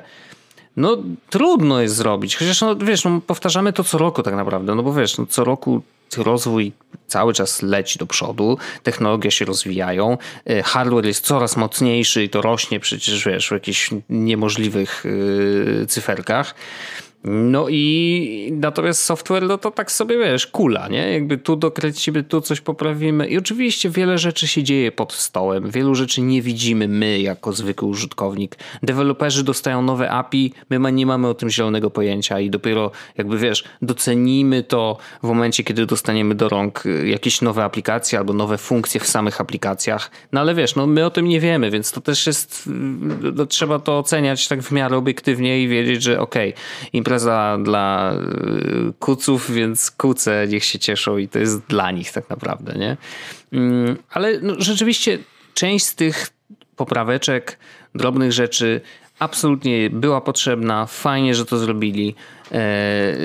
[0.78, 0.98] no
[1.30, 2.38] trudno jest zrobić.
[2.38, 5.44] Chociaż no, wiesz, no, powtarzamy to co roku tak naprawdę, no bo wiesz, no, co
[5.44, 5.82] roku
[6.18, 6.72] rozwój
[7.08, 10.18] cały czas leci do przodu, technologie się rozwijają,
[10.50, 16.56] y, hardware jest coraz mocniejszy i to rośnie przecież wiesz w jakichś niemożliwych yy, cyferkach.
[17.24, 21.14] No i natomiast software, no to tak sobie wiesz, kula, nie?
[21.14, 23.28] Jakby tu dokręcimy, tu coś poprawimy.
[23.28, 25.72] I oczywiście wiele rzeczy się dzieje pod stołem.
[25.72, 28.56] Wielu rzeczy nie widzimy my jako zwykły użytkownik.
[28.84, 33.64] Deweloperzy dostają nowe API, my nie mamy o tym zielonego pojęcia i dopiero jakby wiesz,
[33.82, 39.00] docenimy to w momencie, kiedy dostaniemy do rąk y, jakieś nowe aplikacje albo nowe funkcje
[39.00, 40.12] w samych aplikacjach.
[40.32, 42.72] No ale wiesz, no my o tym nie wiemy, więc to też jest, y,
[43.34, 46.64] no, trzeba to oceniać tak w miarę obiektywnie i wiedzieć, że okej, okay,
[47.14, 52.30] impreza dla y, kuców, więc kuce niech się cieszą i to jest dla nich tak
[52.30, 52.98] naprawdę, nie?
[53.52, 55.20] Mm, ale no, rzeczywiście
[55.54, 56.30] część z tych
[56.76, 57.60] popraweczek,
[57.96, 58.82] drobnych rzeczy
[59.20, 60.86] absolutnie była potrzebna.
[60.86, 62.16] Fajnie, że to zrobili.
[62.52, 63.16] E,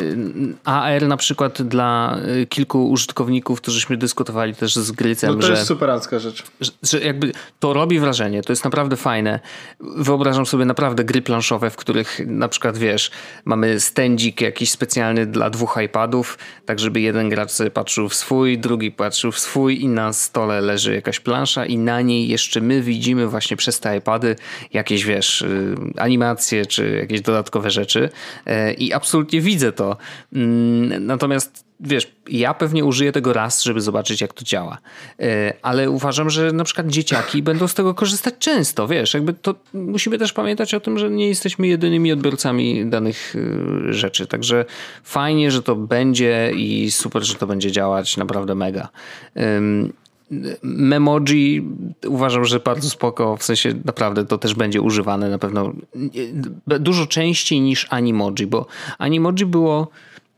[0.64, 5.53] AR na przykład dla e, kilku użytkowników, którzyśmy dyskutowali też z Grycem, no to że,
[5.53, 6.45] jest superancka rzecz.
[6.61, 9.41] Że, że, jakby to robi wrażenie, to jest naprawdę fajne.
[9.81, 13.11] Wyobrażam sobie naprawdę gry planszowe, w których na przykład wiesz,
[13.45, 18.93] mamy stędzik jakiś specjalny dla dwóch iPadów, tak żeby jeden gracz patrzył w swój, drugi
[18.93, 23.29] patrzył w swój i na stole leży jakaś plansza i na niej jeszcze my widzimy
[23.29, 24.37] właśnie przez te iPady
[24.73, 28.11] jakieś wiesz, y, animacje czy jakieś dodatkowe rzeczy
[28.47, 29.97] e, i absolutnie absolutnie widzę to.
[30.33, 34.79] Mm, natomiast wiesz, ja pewnie użyję tego raz, żeby zobaczyć, jak to działa.
[35.21, 39.55] E, ale uważam, że na przykład dzieciaki będą z tego korzystać często, wiesz, jakby to
[39.75, 43.35] musimy też pamiętać o tym, że nie jesteśmy jedynymi odbiorcami danych
[43.89, 44.27] e, rzeczy.
[44.27, 44.65] Także
[45.05, 48.89] fajnie, że to będzie i super, że to będzie działać, naprawdę mega.
[50.62, 51.68] Memoji
[52.07, 55.72] uważam, że bardzo spoko, w sensie naprawdę to też będzie używane na pewno
[56.66, 58.66] dużo częściej niż Animoji, bo
[58.99, 59.89] Animoji było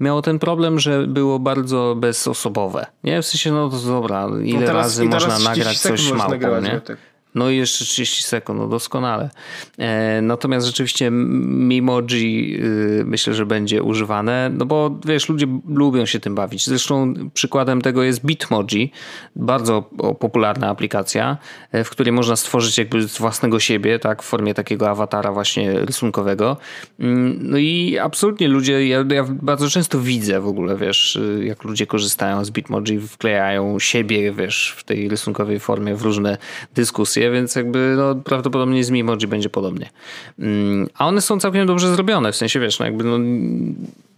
[0.01, 2.87] miało ten problem, że było bardzo bezosobowe.
[3.05, 3.23] Nie?
[3.23, 6.81] W sensie, no to dobra, ile no teraz, razy można nagrać coś małpą, nie?
[6.81, 6.97] Tak.
[7.35, 9.31] No i jeszcze 30 sekund, no doskonale.
[9.79, 16.21] E, natomiast rzeczywiście Mimoji y, myślę, że będzie używane, no bo wiesz, ludzie lubią się
[16.21, 16.67] tym bawić.
[16.67, 18.93] Zresztą przykładem tego jest Bitmoji,
[19.37, 19.83] bardzo
[20.21, 21.39] popularna aplikacja,
[21.73, 25.73] e, w której można stworzyć jakby z własnego siebie, tak, w formie takiego awatara właśnie
[25.73, 26.57] rysunkowego.
[27.01, 31.65] Mm, no i absolutnie ludzie, ja, ja bardzo często widzę w ogóle, wiesz, y, jak
[31.65, 36.39] ludzie korzystają z Bitmoji, wklejają siebie, wiesz, w tej rysunkowej formie w różne
[36.75, 39.91] dyskusje więc jakby no, prawdopodobnie z Mimoji będzie podobnie.
[40.39, 43.19] Mm, a one są całkiem dobrze zrobione, w sensie wiesz, no jakby no,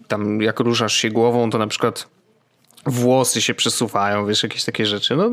[0.09, 2.09] tam jak ruszasz się głową, to na przykład
[2.87, 5.17] włosy się przesuwają, wiesz, jakieś takie rzeczy.
[5.17, 5.31] No,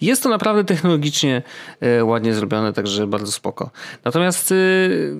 [0.00, 1.42] jest to naprawdę technologicznie
[1.80, 3.70] e, ładnie zrobione, także bardzo spoko.
[4.04, 4.54] Natomiast, e,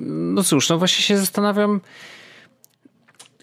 [0.07, 1.81] no cóż, no właśnie się zastanawiam,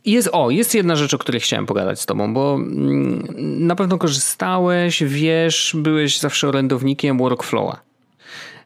[0.05, 3.27] jest, o, jest jedna rzecz, o której chciałem pogadać z tobą, bo mm,
[3.67, 7.84] na pewno korzystałeś, wiesz, byłeś zawsze orędownikiem workflowa.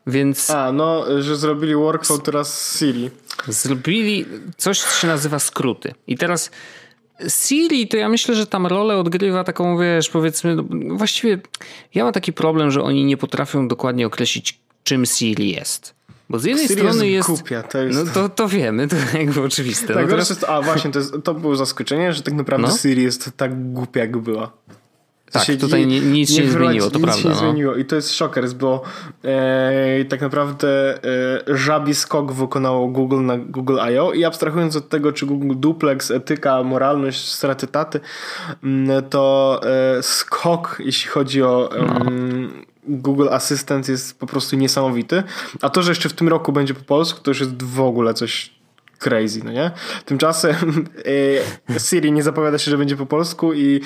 [0.07, 0.49] Więc...
[0.49, 3.10] A, no, że zrobili workflow teraz z Siri.
[3.47, 4.26] Zrobili
[4.57, 5.93] coś, co się nazywa skróty.
[6.07, 6.51] I teraz
[7.28, 10.64] Siri, to ja myślę, że tam rolę odgrywa taką, wiesz, powiedzmy, no,
[10.95, 11.39] właściwie
[11.93, 15.95] ja mam taki problem, że oni nie potrafią dokładnie określić, czym Siri jest.
[16.30, 17.30] Bo z jednej Siri strony jest.
[17.30, 18.05] jest głupia, to jest...
[18.05, 19.93] No to, to wiemy, to jakby oczywiste.
[19.93, 20.30] Tak, no teraz...
[20.30, 22.78] jest, a właśnie, to, jest, to było zaskoczenie, że tak naprawdę no?
[22.78, 24.51] Siri jest tak głupia, jak była.
[25.32, 27.16] Tak, się tutaj nie, nic się nie zmieniło, to nic prawda.
[27.16, 27.40] Nic się nie no.
[27.40, 28.82] zmieniło i to jest szokers, bo
[29.24, 31.00] e, tak naprawdę
[31.48, 34.14] e, żabi skok wykonało Google na Google I.O.
[34.14, 38.00] i abstrahując od tego, czy Google Duplex, etyka, moralność, straty taty,
[38.64, 39.62] mm, to
[39.98, 42.12] e, skok, jeśli chodzi o no.
[42.90, 45.24] Google Assistant jest po prostu niesamowity.
[45.62, 48.14] A to, że jeszcze w tym roku będzie po polsku, to już jest w ogóle
[48.14, 48.59] coś
[49.00, 49.72] crazy, no nie?
[50.06, 50.56] Tymczasem
[51.76, 53.82] e, Siri nie zapowiada się, że będzie po polsku i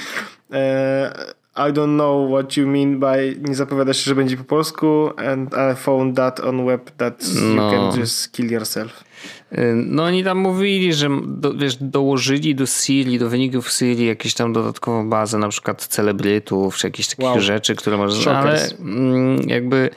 [0.54, 5.10] e, I don't know what you mean by nie zapowiada się, że będzie po polsku
[5.18, 7.52] and I found that on web that no.
[7.52, 9.04] you can just kill yourself.
[9.52, 14.34] E, no oni tam mówili, że do, wiesz, dołożyli do Siri, do wyników Siri jakieś
[14.34, 17.40] tam dodatkową bazę, na przykład celebrytów, czy jakieś takich wow.
[17.40, 18.40] rzeczy, które można...
[18.40, 19.90] Ale mm, jakby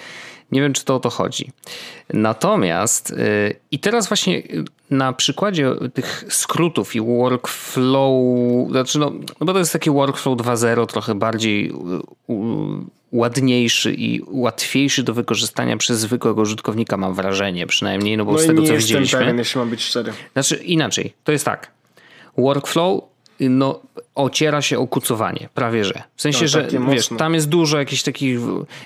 [0.52, 1.50] nie wiem, czy to o to chodzi.
[2.12, 4.42] Natomiast yy, i teraz właśnie
[4.90, 8.12] na przykładzie tych skrótów i workflow,
[8.70, 9.10] znaczy no,
[9.40, 11.72] no bo to jest taki workflow 2.0 trochę bardziej
[13.12, 18.46] ładniejszy i łatwiejszy do wykorzystania przez zwykłego użytkownika, mam wrażenie przynajmniej, no bo no z
[18.46, 19.18] tego co widzieliśmy.
[19.18, 20.12] Pewien, jeśli mam być szczery.
[20.32, 21.70] Znaczy inaczej, to jest tak.
[22.38, 23.04] Workflow
[23.40, 23.80] no,
[24.14, 26.02] ociera się o kucowanie, prawie że.
[26.16, 28.38] W sensie, no, że wiesz, tam jest dużo jakichś takich,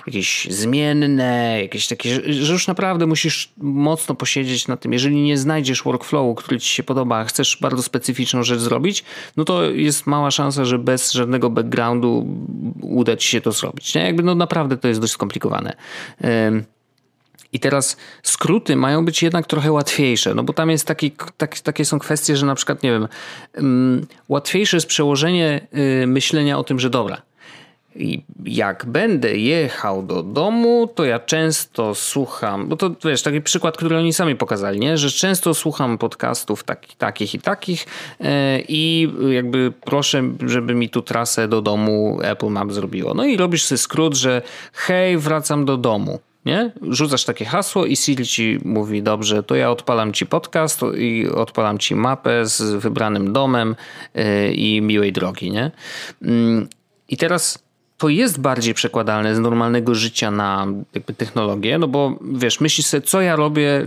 [0.07, 4.93] jakieś zmienne, jakieś takie, że już naprawdę musisz mocno posiedzieć na tym.
[4.93, 9.03] Jeżeli nie znajdziesz workflowu, który ci się podoba, a chcesz bardzo specyficzną rzecz zrobić,
[9.37, 12.27] no to jest mała szansa, że bez żadnego backgroundu
[12.81, 13.95] uda ci się to zrobić.
[13.95, 14.01] Nie?
[14.01, 15.73] Jakby no naprawdę to jest dość skomplikowane.
[17.53, 21.85] I teraz skróty mają być jednak trochę łatwiejsze, no bo tam jest taki, tak, takie
[21.85, 23.07] są kwestie, że na przykład, nie wiem,
[23.55, 25.67] um, łatwiejsze jest przełożenie
[26.03, 27.21] y, myślenia o tym, że dobra,
[27.95, 33.77] i jak będę jechał do domu, to ja często słucham, bo to wiesz, taki przykład,
[33.77, 34.97] który oni sami pokazali, nie?
[34.97, 37.85] że często słucham podcastów taki, takich i takich
[38.19, 38.27] yy,
[38.67, 43.13] i jakby proszę, żeby mi tu trasę do domu Apple Map zrobiło.
[43.13, 44.41] No i robisz sobie skrót, że
[44.73, 46.71] hej, wracam do domu nie?
[46.89, 51.77] Rzucasz takie hasło i Siri ci mówi, dobrze, to ja odpalam ci podcast i odpalam
[51.77, 53.75] ci mapę z wybranym domem
[54.15, 55.71] y, i miłej drogi, nie?
[56.21, 56.67] Mm,
[57.09, 57.63] I teraz
[58.01, 63.01] to jest bardziej przekładalne z normalnego życia na jakby technologię, no bo wiesz, myślisz sobie,
[63.01, 63.85] co ja robię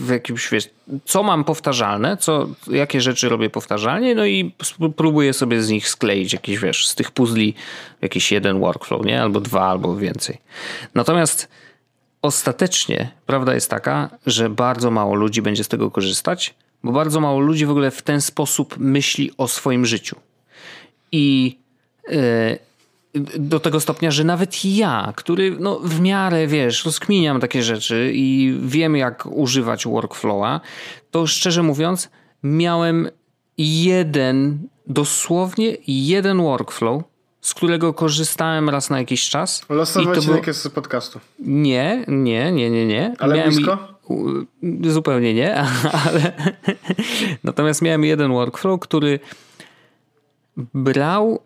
[0.00, 0.70] w jakimś, wiesz,
[1.04, 4.54] co mam powtarzalne, co, jakie rzeczy robię powtarzalnie, no i
[4.96, 7.54] próbuję sobie z nich skleić jakiś, wiesz, z tych puzli
[8.02, 9.22] jakiś jeden workflow, nie?
[9.22, 10.38] Albo dwa, albo więcej.
[10.94, 11.48] Natomiast
[12.24, 17.40] ostatecznie prawda jest taka, że bardzo mało ludzi będzie z tego korzystać, bo bardzo mało
[17.40, 20.16] ludzi w ogóle w ten sposób myśli o swoim życiu.
[21.12, 21.58] I
[22.08, 22.58] yy,
[23.38, 28.58] do tego stopnia, że nawet ja, który no, w miarę, wiesz, rozkminiam takie rzeczy i
[28.62, 30.60] wiem, jak używać workflowa,
[31.10, 32.10] to szczerze mówiąc,
[32.42, 33.08] miałem
[33.58, 37.02] jeden, dosłownie jeden workflow,
[37.44, 39.62] z którego korzystałem raz na jakiś czas.
[39.68, 40.46] Losowy odcinek było...
[40.46, 41.20] jest z podcastu.
[41.38, 43.14] Nie, nie, nie, nie, nie.
[43.18, 43.78] Ale miałem blisko?
[44.62, 44.90] I...
[44.90, 45.56] Zupełnie nie,
[46.04, 46.32] ale
[47.44, 49.20] natomiast miałem jeden workflow, który
[50.74, 51.42] brał,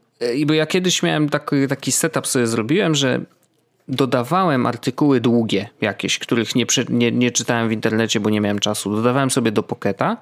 [0.47, 3.21] bo ja kiedyś miałem taki, taki setup sobie zrobiłem, że
[3.89, 8.97] dodawałem artykuły długie jakieś, których nie, nie, nie, czytałem w internecie, bo nie miałem czasu.
[8.97, 10.17] Dodawałem sobie do Pocketa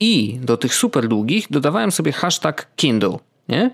[0.00, 3.18] i do tych super długich dodawałem sobie hashtag Kindle,
[3.48, 3.70] nie?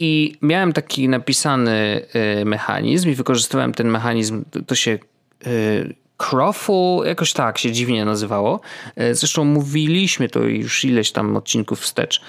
[0.00, 2.06] I miałem taki napisany
[2.40, 4.98] y, mechanizm i wykorzystywałem ten mechanizm, to się
[5.46, 8.60] y, Crofu, jakoś tak się dziwnie nazywało.
[9.00, 12.20] Y, zresztą mówiliśmy to już ileś tam odcinków wstecz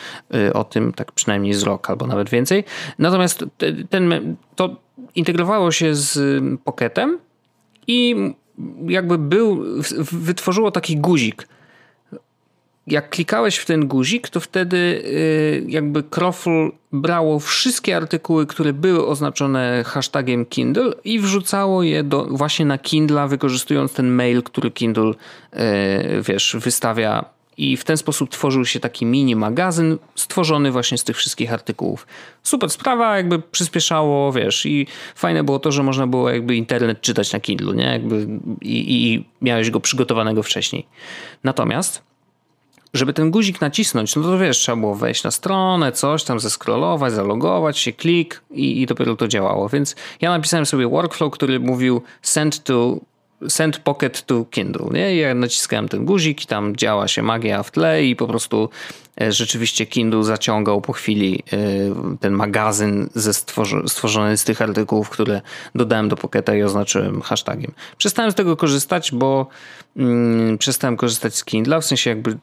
[0.54, 2.64] o tym, tak przynajmniej z rok albo nawet więcej.
[3.00, 3.46] Natomiast
[3.90, 4.76] ten, to
[5.16, 7.20] integrowało się z Pocketem
[7.88, 8.16] i
[8.88, 9.64] jakby był,
[10.12, 11.48] wytworzyło taki guzik
[12.92, 19.08] jak klikałeś w ten guzik, to wtedy y, jakby Crofl brało wszystkie artykuły, które były
[19.08, 25.12] oznaczone hashtagiem Kindle i wrzucało je do, właśnie na Kindle, wykorzystując ten mail, który Kindle
[25.12, 25.18] y,
[26.22, 27.26] wiesz, wystawia
[27.58, 32.08] i w ten sposób tworzył się taki mini magazyn stworzony właśnie z tych wszystkich artykułów.
[32.44, 37.34] Super sprawa, jakby przyspieszało, wiesz, i fajne było to, że można było jakby internet czytać
[37.34, 37.84] na Kindle, nie?
[37.84, 38.28] Jakby
[38.62, 40.86] i, i miałeś go przygotowanego wcześniej.
[41.44, 42.11] Natomiast
[42.94, 47.14] żeby ten guzik nacisnąć, no to wiesz, trzeba było wejść na stronę, coś tam zeskrolować,
[47.14, 49.70] zalogować się, klik i, i dopiero to działało.
[49.70, 52.98] Więc ja napisałem sobie workflow, który mówił send to
[53.50, 54.88] Send Pocket to Kindle.
[54.92, 55.16] Nie?
[55.16, 58.70] Ja naciskałem ten guzik i tam działa się magia w tle i po prostu
[59.22, 61.58] e, rzeczywiście Kindle zaciągał po chwili e,
[62.20, 63.34] ten magazyn ze
[63.88, 65.42] stworzony z tych artykułów, które
[65.76, 67.72] dodałem do Pocketa i oznaczyłem hashtagiem.
[67.98, 69.48] Przestałem z tego korzystać, bo
[69.98, 72.38] mm, przestałem korzystać z Kindle, w sensie jakby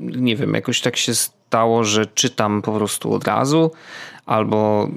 [0.00, 3.70] nie wiem, jakoś tak się stało, że czytam po prostu od razu,
[4.26, 4.88] albo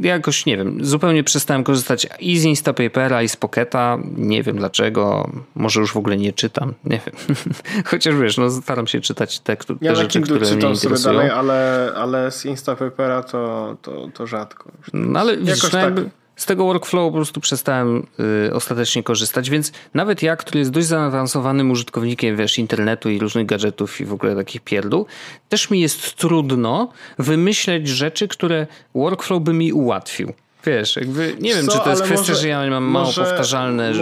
[0.00, 3.98] jakoś, nie wiem, zupełnie przestałem korzystać i z Instapapera, i z Pocketa.
[4.16, 7.36] Nie wiem dlaczego, może już w ogóle nie czytam, nie wiem.
[7.84, 10.96] Chociaż wiesz, no staram się czytać te, te ja rzeczy, które mnie interesują.
[10.96, 14.70] Sobie dalej, ale, ale z Instapapera to, to, to rzadko.
[14.92, 15.94] No ale widzisz, no tak.
[16.42, 18.06] Z tego workflowu po prostu przestałem
[18.46, 23.46] y, ostatecznie korzystać, więc nawet ja, który jest dość zaawansowanym użytkownikiem, wiesz, internetu i różnych
[23.46, 25.06] gadżetów i w ogóle takich pierdół,
[25.48, 26.88] też mi jest trudno
[27.18, 30.32] wymyśleć rzeczy, które workflow by mi ułatwił.
[30.66, 33.24] Wiesz, jakby nie wiem, co, czy to jest kwestia, może, że ja mam mało może,
[33.24, 33.92] powtarzalne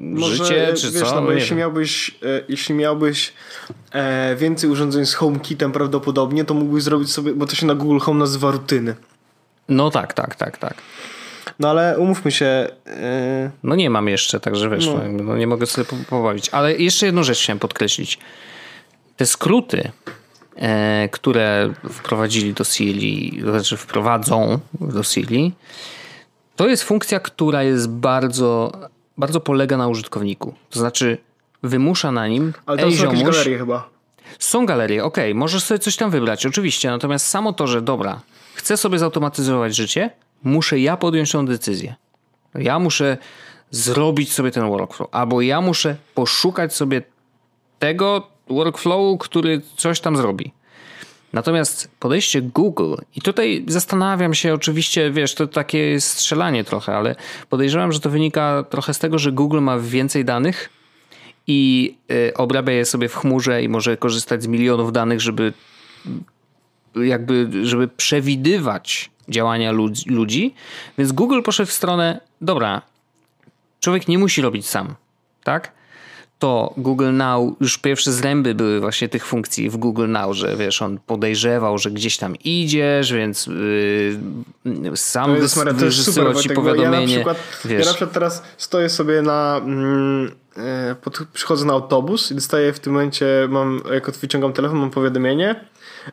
[0.00, 1.20] może, życie, czy wiesz, co?
[1.20, 3.32] No, jeśli, miałbyś, e, jeśli miałbyś
[3.92, 7.98] e, więcej urządzeń z HomeKitem prawdopodobnie, to mógłbyś zrobić sobie, bo to się na Google
[7.98, 8.94] Home nazywa rutyny.
[9.68, 10.74] No tak, tak, tak, tak.
[11.58, 12.68] No ale umówmy się.
[12.86, 12.92] Yy...
[13.62, 15.22] No nie mam jeszcze, także wiesz, no.
[15.24, 16.48] no nie mogę sobie pobawić.
[16.48, 18.18] Ale jeszcze jedną rzecz chciałem podkreślić.
[19.16, 19.90] Te skróty,
[20.56, 25.52] e, które wprowadzili do Siri, znaczy wprowadzą do Siri,
[26.56, 28.72] To jest funkcja, która jest bardzo,
[29.18, 30.54] bardzo polega na użytkowniku.
[30.70, 31.18] To znaczy
[31.62, 32.52] wymusza na nim.
[32.66, 33.88] Ale to są ziomuś, jakieś galerie chyba.
[34.38, 36.90] Są galerie, ok, możesz sobie coś tam wybrać, oczywiście.
[36.90, 38.20] Natomiast samo to, że dobra,
[38.54, 40.10] chcę sobie zautomatyzować życie,
[40.44, 41.94] muszę ja podjąć tą decyzję.
[42.54, 43.18] Ja muszę
[43.70, 47.02] zrobić sobie ten workflow, albo ja muszę poszukać sobie
[47.78, 50.52] tego workflowu, który coś tam zrobi.
[51.32, 57.16] Natomiast podejście Google, i tutaj zastanawiam się, oczywiście, wiesz, to takie strzelanie trochę, ale
[57.48, 60.70] podejrzewam, że to wynika trochę z tego, że Google ma więcej danych
[61.46, 65.52] i y, obrabia je sobie w chmurze i może korzystać z milionów danych, żeby
[66.96, 69.72] jakby, żeby przewidywać działania
[70.06, 70.54] ludzi.
[70.98, 72.82] Więc Google poszedł w stronę, dobra,
[73.80, 74.94] człowiek nie musi robić sam,
[75.44, 75.78] tak?
[76.38, 80.82] to Google Now, już pierwsze zręby były właśnie tych funkcji w Google Now, że wiesz,
[80.82, 86.94] on podejrzewał, że gdzieś tam idziesz, więc yy, sam super, ci powiadomienie.
[86.94, 87.80] Ja na, przykład, wiesz.
[87.80, 89.60] ja na przykład teraz stoję sobie na...
[89.64, 94.78] Mm, e, pod, przychodzę na autobus i dostaję w tym momencie, mam, jak wyciągam telefon,
[94.78, 95.64] mam powiadomienie,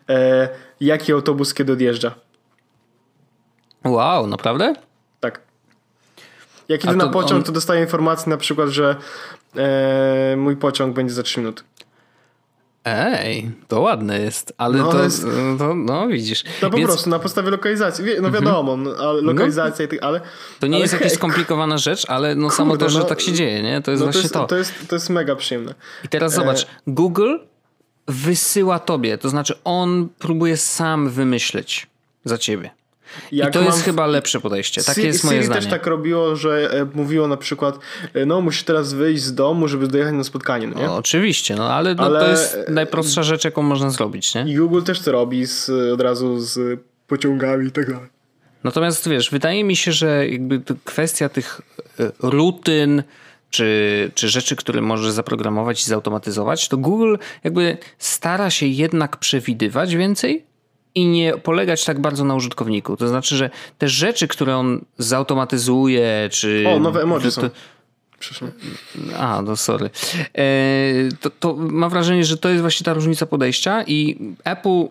[0.09, 0.49] e,
[0.80, 2.16] jaki autobus kiedy odjeżdża.
[3.96, 4.74] Wow, naprawdę?
[5.20, 5.41] Tak.
[6.70, 7.43] Jak idę na pociąg, on...
[7.43, 8.96] to dostaję informację na przykład, że
[9.56, 11.64] e, mój pociąg będzie za 3 minuty.
[12.86, 15.26] Ej, to ładne jest, ale no, to, jest...
[15.58, 16.43] to, no widzisz.
[16.62, 16.89] No po Więc...
[16.89, 18.06] prostu na podstawie lokalizacji.
[18.06, 18.34] No mhm.
[18.34, 20.22] wiadomo, no, lokalizacja no, ale...
[20.60, 23.22] To nie ale jest jakaś skomplikowana rzecz, ale no Kurde, samo to, że no, tak
[23.22, 23.82] się dzieje, nie?
[23.82, 24.24] To jest no, właśnie to.
[24.24, 24.48] Jest, to.
[24.48, 25.76] To, jest, to jest mega przyjemne.
[26.04, 26.66] I teraz zobacz, e...
[26.88, 27.38] Google
[28.08, 31.88] wysyła tobie, to znaczy on próbuje sam wymyśleć
[32.26, 32.72] za ciebie.
[33.32, 34.84] Jak I to jest chyba lepsze podejście.
[34.84, 35.61] Takie jest moje Siri zdanie.
[35.61, 37.80] też tak robiło, że e, mówiło na przykład,
[38.13, 40.82] e, no musisz teraz wyjść z domu, żeby dojechać na spotkanie, no?
[40.82, 44.41] No, oczywiście, no ale, no, ale, to jest najprostsza rzecz, jaką można zrobić, nie?
[44.47, 48.09] I Google też to robi z, od razu z pociągami i tak dalej.
[48.63, 51.61] Natomiast wiesz, wydaje mi się, że jakby kwestia tych
[51.99, 53.03] e, rutyn,
[53.49, 59.95] czy, czy rzeczy, które możesz zaprogramować i zautomatyzować, to Google jakby stara się jednak przewidywać
[59.95, 60.45] więcej,
[60.96, 62.98] i nie polegać tak bardzo na użytkowniku.
[62.98, 66.64] To znaczy, że te rzeczy, które on zautomatyzuje, czy.
[66.68, 67.50] O, nowe emoji są.
[68.20, 68.48] Przyszło.
[69.18, 69.89] A, no sorry.
[70.38, 70.43] E,
[71.22, 74.88] to, to mam wrażenie, że to jest właśnie ta różnica podejścia i Apple,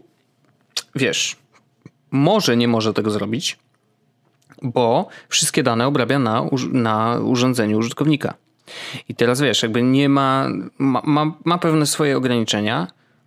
[0.95, 1.37] wiesz,
[2.11, 3.59] może nie może tego zrobić,
[4.63, 8.35] bo wszystkie dane obrabia na, na urządzeniu użytkownika.
[9.09, 10.49] I teraz wiesz, jakby nie ma,
[10.79, 12.87] ma, ma, ma pewne swoje ograniczenia,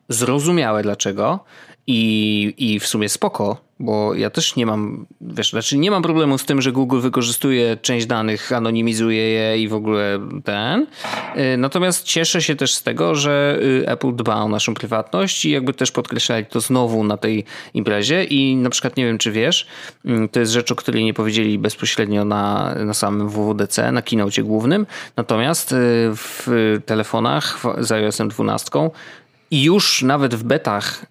[0.09, 1.39] zrozumiałe dlaczego,
[1.87, 6.37] i, i w sumie spoko, bo ja też nie mam, wiesz, znaczy nie mam problemu
[6.37, 10.87] z tym, że Google wykorzystuje część danych, anonimizuje je i w ogóle ten.
[11.53, 15.51] Y, natomiast cieszę się też z tego, że y, Apple dba o naszą prywatność i
[15.51, 19.67] jakby też podkreślali to znowu na tej imprezie i na przykład nie wiem, czy wiesz,
[20.05, 24.43] y, to jest rzecz, o której nie powiedzieli bezpośrednio na, na samym WWDC, na keynote
[24.43, 24.85] głównym,
[25.17, 25.75] natomiast
[26.15, 26.47] w
[26.85, 28.89] telefonach z iOS 12
[29.51, 31.05] i już nawet w betach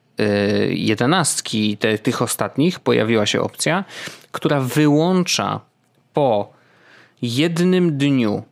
[0.69, 3.85] jedenastki, te, tych ostatnich, pojawiła się opcja,
[4.33, 5.61] która wyłącza
[6.13, 6.53] po
[7.23, 8.43] jednym dniu,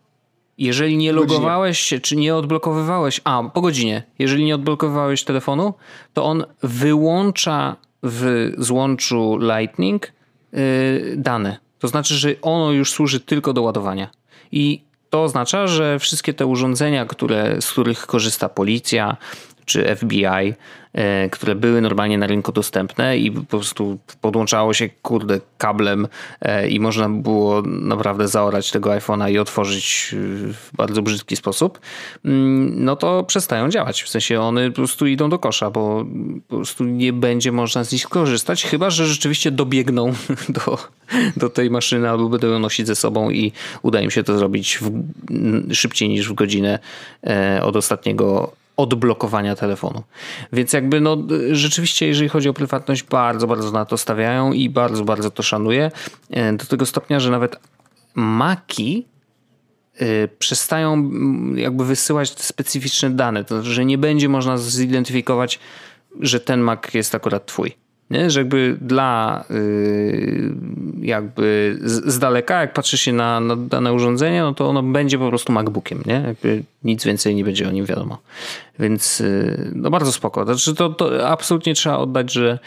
[0.59, 5.75] jeżeli nie logowałeś się, czy nie odblokowywałeś, a po godzinie, jeżeli nie odblokowywałeś telefonu,
[6.13, 10.13] to on wyłącza w złączu Lightning
[10.53, 10.61] yy,
[11.17, 11.57] dane.
[11.79, 14.11] To znaczy, że ono już służy tylko do ładowania.
[14.53, 19.17] I to oznacza, że wszystkie te urządzenia, które, z których korzysta policja,
[19.65, 20.55] czy FBI,
[20.93, 26.09] e, które były normalnie na rynku dostępne i po prostu podłączało się kurde kablem
[26.41, 30.15] e, i można było naprawdę zaorać tego iPhone'a i otworzyć
[30.53, 31.81] w bardzo brzydki sposób,
[32.25, 34.03] mm, no to przestają działać.
[34.03, 36.05] W sensie one po prostu idą do kosza, bo
[36.49, 40.13] po prostu nie będzie można z nich korzystać, chyba że rzeczywiście dobiegną
[40.67, 40.79] do,
[41.37, 43.53] do tej maszyny albo będą ją nosić ze sobą i
[43.83, 44.91] uda im się to zrobić w,
[45.75, 46.79] szybciej niż w godzinę
[47.27, 50.03] e, od ostatniego odblokowania telefonu.
[50.53, 51.17] Więc jakby no
[51.51, 55.91] rzeczywiście, jeżeli chodzi o prywatność, bardzo, bardzo na to stawiają i bardzo, bardzo to szanuję.
[56.31, 57.57] E, do tego stopnia, że nawet
[58.15, 59.07] Maki
[59.97, 61.11] e, przestają
[61.55, 63.45] jakby wysyłać specyficzne dane.
[63.45, 65.59] To znaczy, że nie będzie można zidentyfikować,
[66.21, 67.84] że ten Mac jest akurat twój.
[68.11, 68.31] Nie?
[68.31, 70.53] Że jakby dla y,
[71.01, 75.19] jakby z, z, daleka, jak patrzy się na, na, dane urządzenie, no to ono będzie
[75.19, 76.25] po prostu MacBookiem, nie?
[76.27, 78.19] Jakby nic więcej nie będzie o nim wiadomo.
[78.79, 80.45] Więc y, no bardzo spoko.
[80.45, 82.59] Znaczy to, to absolutnie trzeba oddać, że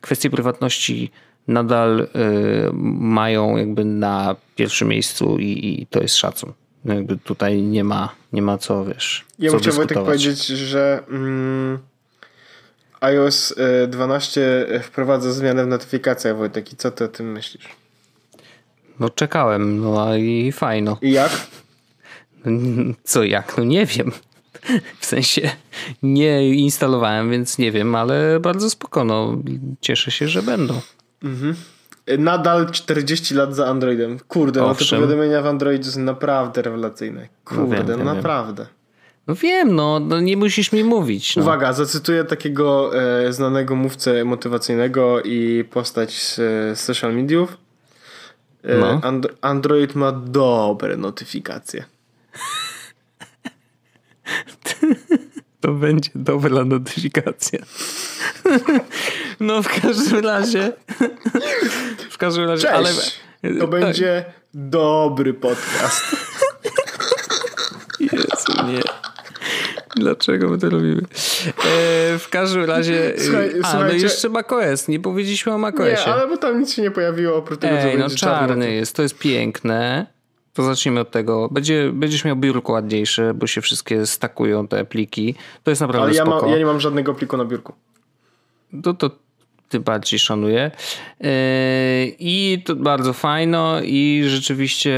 [0.00, 1.10] kwestie prywatności
[1.48, 2.06] nadal y,
[3.00, 6.52] mają jakby na pierwszym miejscu i, i to jest szacun.
[6.84, 9.24] Jakby tutaj nie ma, nie ma co, wiesz.
[9.38, 11.78] Ja co chciałbym tak powiedzieć, że mm,
[13.02, 13.54] iOS
[13.88, 17.68] 12 e, wprowadza zmianę w notyfikacjach, Wojtek, i co ty o tym myślisz?
[19.00, 20.98] No czekałem, no i fajno.
[21.02, 21.30] I jak?
[23.04, 23.56] Co jak?
[23.58, 24.12] No nie wiem.
[25.00, 25.50] W sensie
[26.02, 29.04] nie instalowałem, więc nie wiem, ale bardzo spoko.
[29.04, 29.36] No,
[29.80, 30.80] cieszę się, że będą.
[31.22, 31.54] Mhm.
[32.18, 34.18] Nadal 40 lat za Androidem.
[34.28, 37.28] Kurde, no te powiadomienia w Androidzie są naprawdę rewelacyjne.
[37.44, 38.62] Kurde, no wiem, wiem, naprawdę.
[38.62, 38.81] Wiem.
[39.26, 41.36] No wiem, no, no nie musisz mi mówić.
[41.36, 41.42] No.
[41.42, 46.34] Uwaga, zacytuję takiego e, znanego mówcę motywacyjnego i postać z,
[46.78, 47.56] z social mediów.
[48.64, 49.00] E, no.
[49.02, 51.84] And, Android ma dobre notyfikacje.
[55.60, 57.58] To będzie dobra notyfikacja.
[59.40, 60.72] No w każdym razie.
[62.10, 63.20] W każdym razie, Cześć.
[63.42, 63.54] ale.
[63.60, 66.16] To będzie dobry podcast.
[68.00, 68.80] Jezu, nie.
[69.96, 71.02] Dlaczego my to robimy?
[71.02, 73.14] E, w każdym razie.
[73.18, 74.88] Słuchaj, a, no jeszcze macOS.
[74.88, 75.90] Nie powiedzieliśmy o macOSie.
[76.06, 78.96] Nie, ale bo tam nic się nie pojawiło oprócz tego, Ej, no czarny jest.
[78.96, 80.06] To jest piękne.
[80.54, 81.48] To zacznijmy od tego.
[81.48, 85.34] Będzie, będziesz miał biurko ładniejsze, bo się wszystkie stakują te pliki.
[85.62, 86.46] To jest naprawdę Ale ja, spoko.
[86.46, 87.72] Ma, ja nie mam żadnego pliku na biurku.
[88.82, 89.10] To, to
[89.72, 90.70] tym bardziej szanuję.
[91.20, 91.30] E,
[92.18, 94.92] I to bardzo fajno i rzeczywiście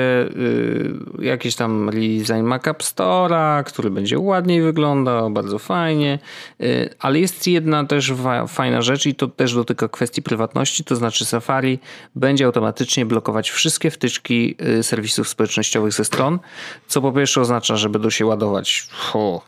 [1.20, 6.18] e, jakiś tam redesign Mac Store'a, który będzie ładniej wyglądał, bardzo fajnie,
[6.60, 6.64] e,
[6.98, 8.12] ale jest jedna też
[8.48, 11.78] fajna rzecz i to też dotyka kwestii prywatności, to znaczy Safari
[12.14, 16.38] będzie automatycznie blokować wszystkie wtyczki serwisów społecznościowych ze stron,
[16.86, 18.88] co po pierwsze oznacza, że będą się ładować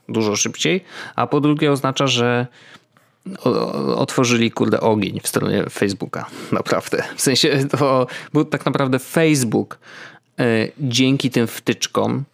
[0.08, 0.84] dużo szybciej,
[1.16, 2.46] a po drugie oznacza, że
[3.96, 6.26] otworzyli kurde ogień w stronie Facebooka.
[6.52, 7.02] Naprawdę.
[7.16, 9.78] W sensie to, bo tak naprawdę Facebook
[10.40, 12.24] y, dzięki tym wtyczkom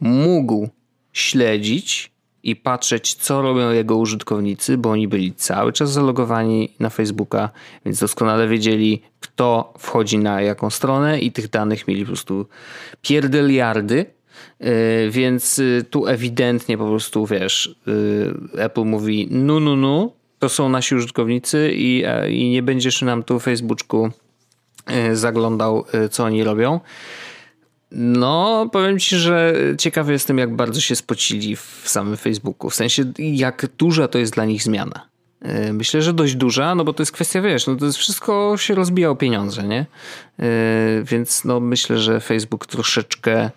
[0.00, 0.68] mógł
[1.12, 2.10] śledzić
[2.42, 7.50] i patrzeć, co robią jego użytkownicy, bo oni byli cały czas zalogowani na Facebooka,
[7.84, 12.46] więc doskonale wiedzieli, kto wchodzi na jaką stronę i tych danych mieli po prostu
[13.02, 14.06] pierdeliardy.
[14.60, 17.76] Y, więc y, tu ewidentnie po prostu wiesz,
[18.58, 20.10] Apple mówi: No, no, no,
[20.44, 24.10] to są nasi użytkownicy i, e, i nie będziesz nam tu w Facebooku
[24.86, 26.80] e, zaglądał, e, co oni robią.
[27.90, 32.70] No, powiem ci, że ciekawy jestem, jak bardzo się spocili w samym Facebooku.
[32.70, 35.08] W sensie, jak duża to jest dla nich zmiana.
[35.72, 38.74] Myślę, że dość duża, no bo to jest kwestia, wiesz, no to jest wszystko się
[38.74, 39.86] rozbija o pieniądze, nie?
[41.04, 43.50] Więc no myślę, że Facebook troszeczkę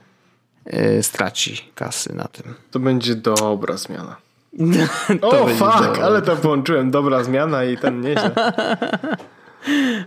[1.01, 2.53] straci kasy na tym.
[2.71, 4.26] To będzie dobra zmiana.
[5.21, 6.91] o fuck, ale to połączyłem.
[6.91, 8.31] Dobra zmiana i ten nieźle.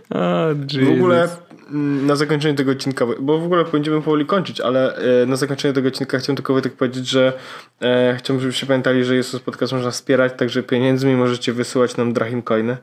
[0.09, 1.29] oh, w ogóle
[1.69, 5.73] mm, na zakończenie tego odcinka, bo w ogóle będziemy powoli kończyć, ale e, na zakończenie
[5.73, 7.33] tego odcinka chciałem tylko Wojtek powiedzieć, że
[7.81, 12.41] e, chciałbym, żebyście pamiętali, że jest Podcast można wspierać, także pieniędzmi możecie wysyłać nam Drahim
[12.41, 12.77] Coiny.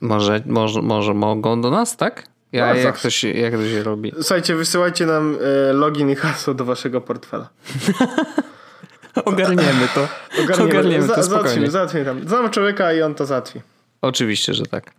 [0.00, 2.32] Może, może, może mogą do nas, tak?
[2.52, 4.12] Ja, jak, to się, jak to się robi?
[4.14, 5.36] Słuchajcie, wysyłajcie nam
[5.70, 7.48] e, login i hasło do waszego portfela.
[9.24, 10.08] Ogarniemy to.
[10.42, 11.70] Ogarniemy, Ogarniemy to spokojnie.
[11.70, 12.28] Załatwimy, tam.
[12.28, 13.60] Znam człowieka i on to załatwi.
[14.02, 14.92] Oczywiście, że tak.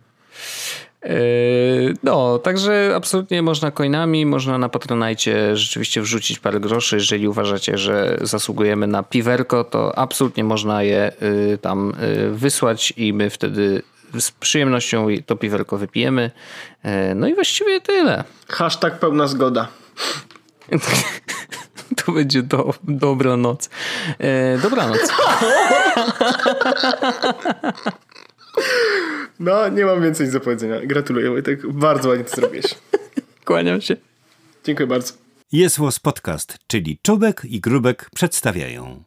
[1.04, 6.96] Yy, no, także absolutnie można coinami, można na Patronajcie rzeczywiście wrzucić parę groszy.
[6.96, 13.12] Jeżeli uważacie, że zasługujemy na piwerko, to absolutnie można je yy, tam yy, wysłać i
[13.12, 13.82] my wtedy
[14.20, 16.30] z przyjemnością to piwerko wypijemy.
[17.14, 18.24] No i właściwie tyle.
[18.48, 19.68] Hashtag pełna zgoda.
[22.04, 23.70] To będzie do, dobra noc.
[24.18, 25.00] E, dobranoc.
[29.40, 30.86] No, nie mam więcej do powiedzenia.
[30.86, 31.72] Gratuluję, Wojtek.
[31.72, 32.66] Bardzo ładnie to zrobiłeś.
[33.44, 33.96] Kłaniam się.
[34.64, 35.14] Dziękuję bardzo.
[35.52, 39.04] Jest Podcast, czyli Czubek i Grubek przedstawiają.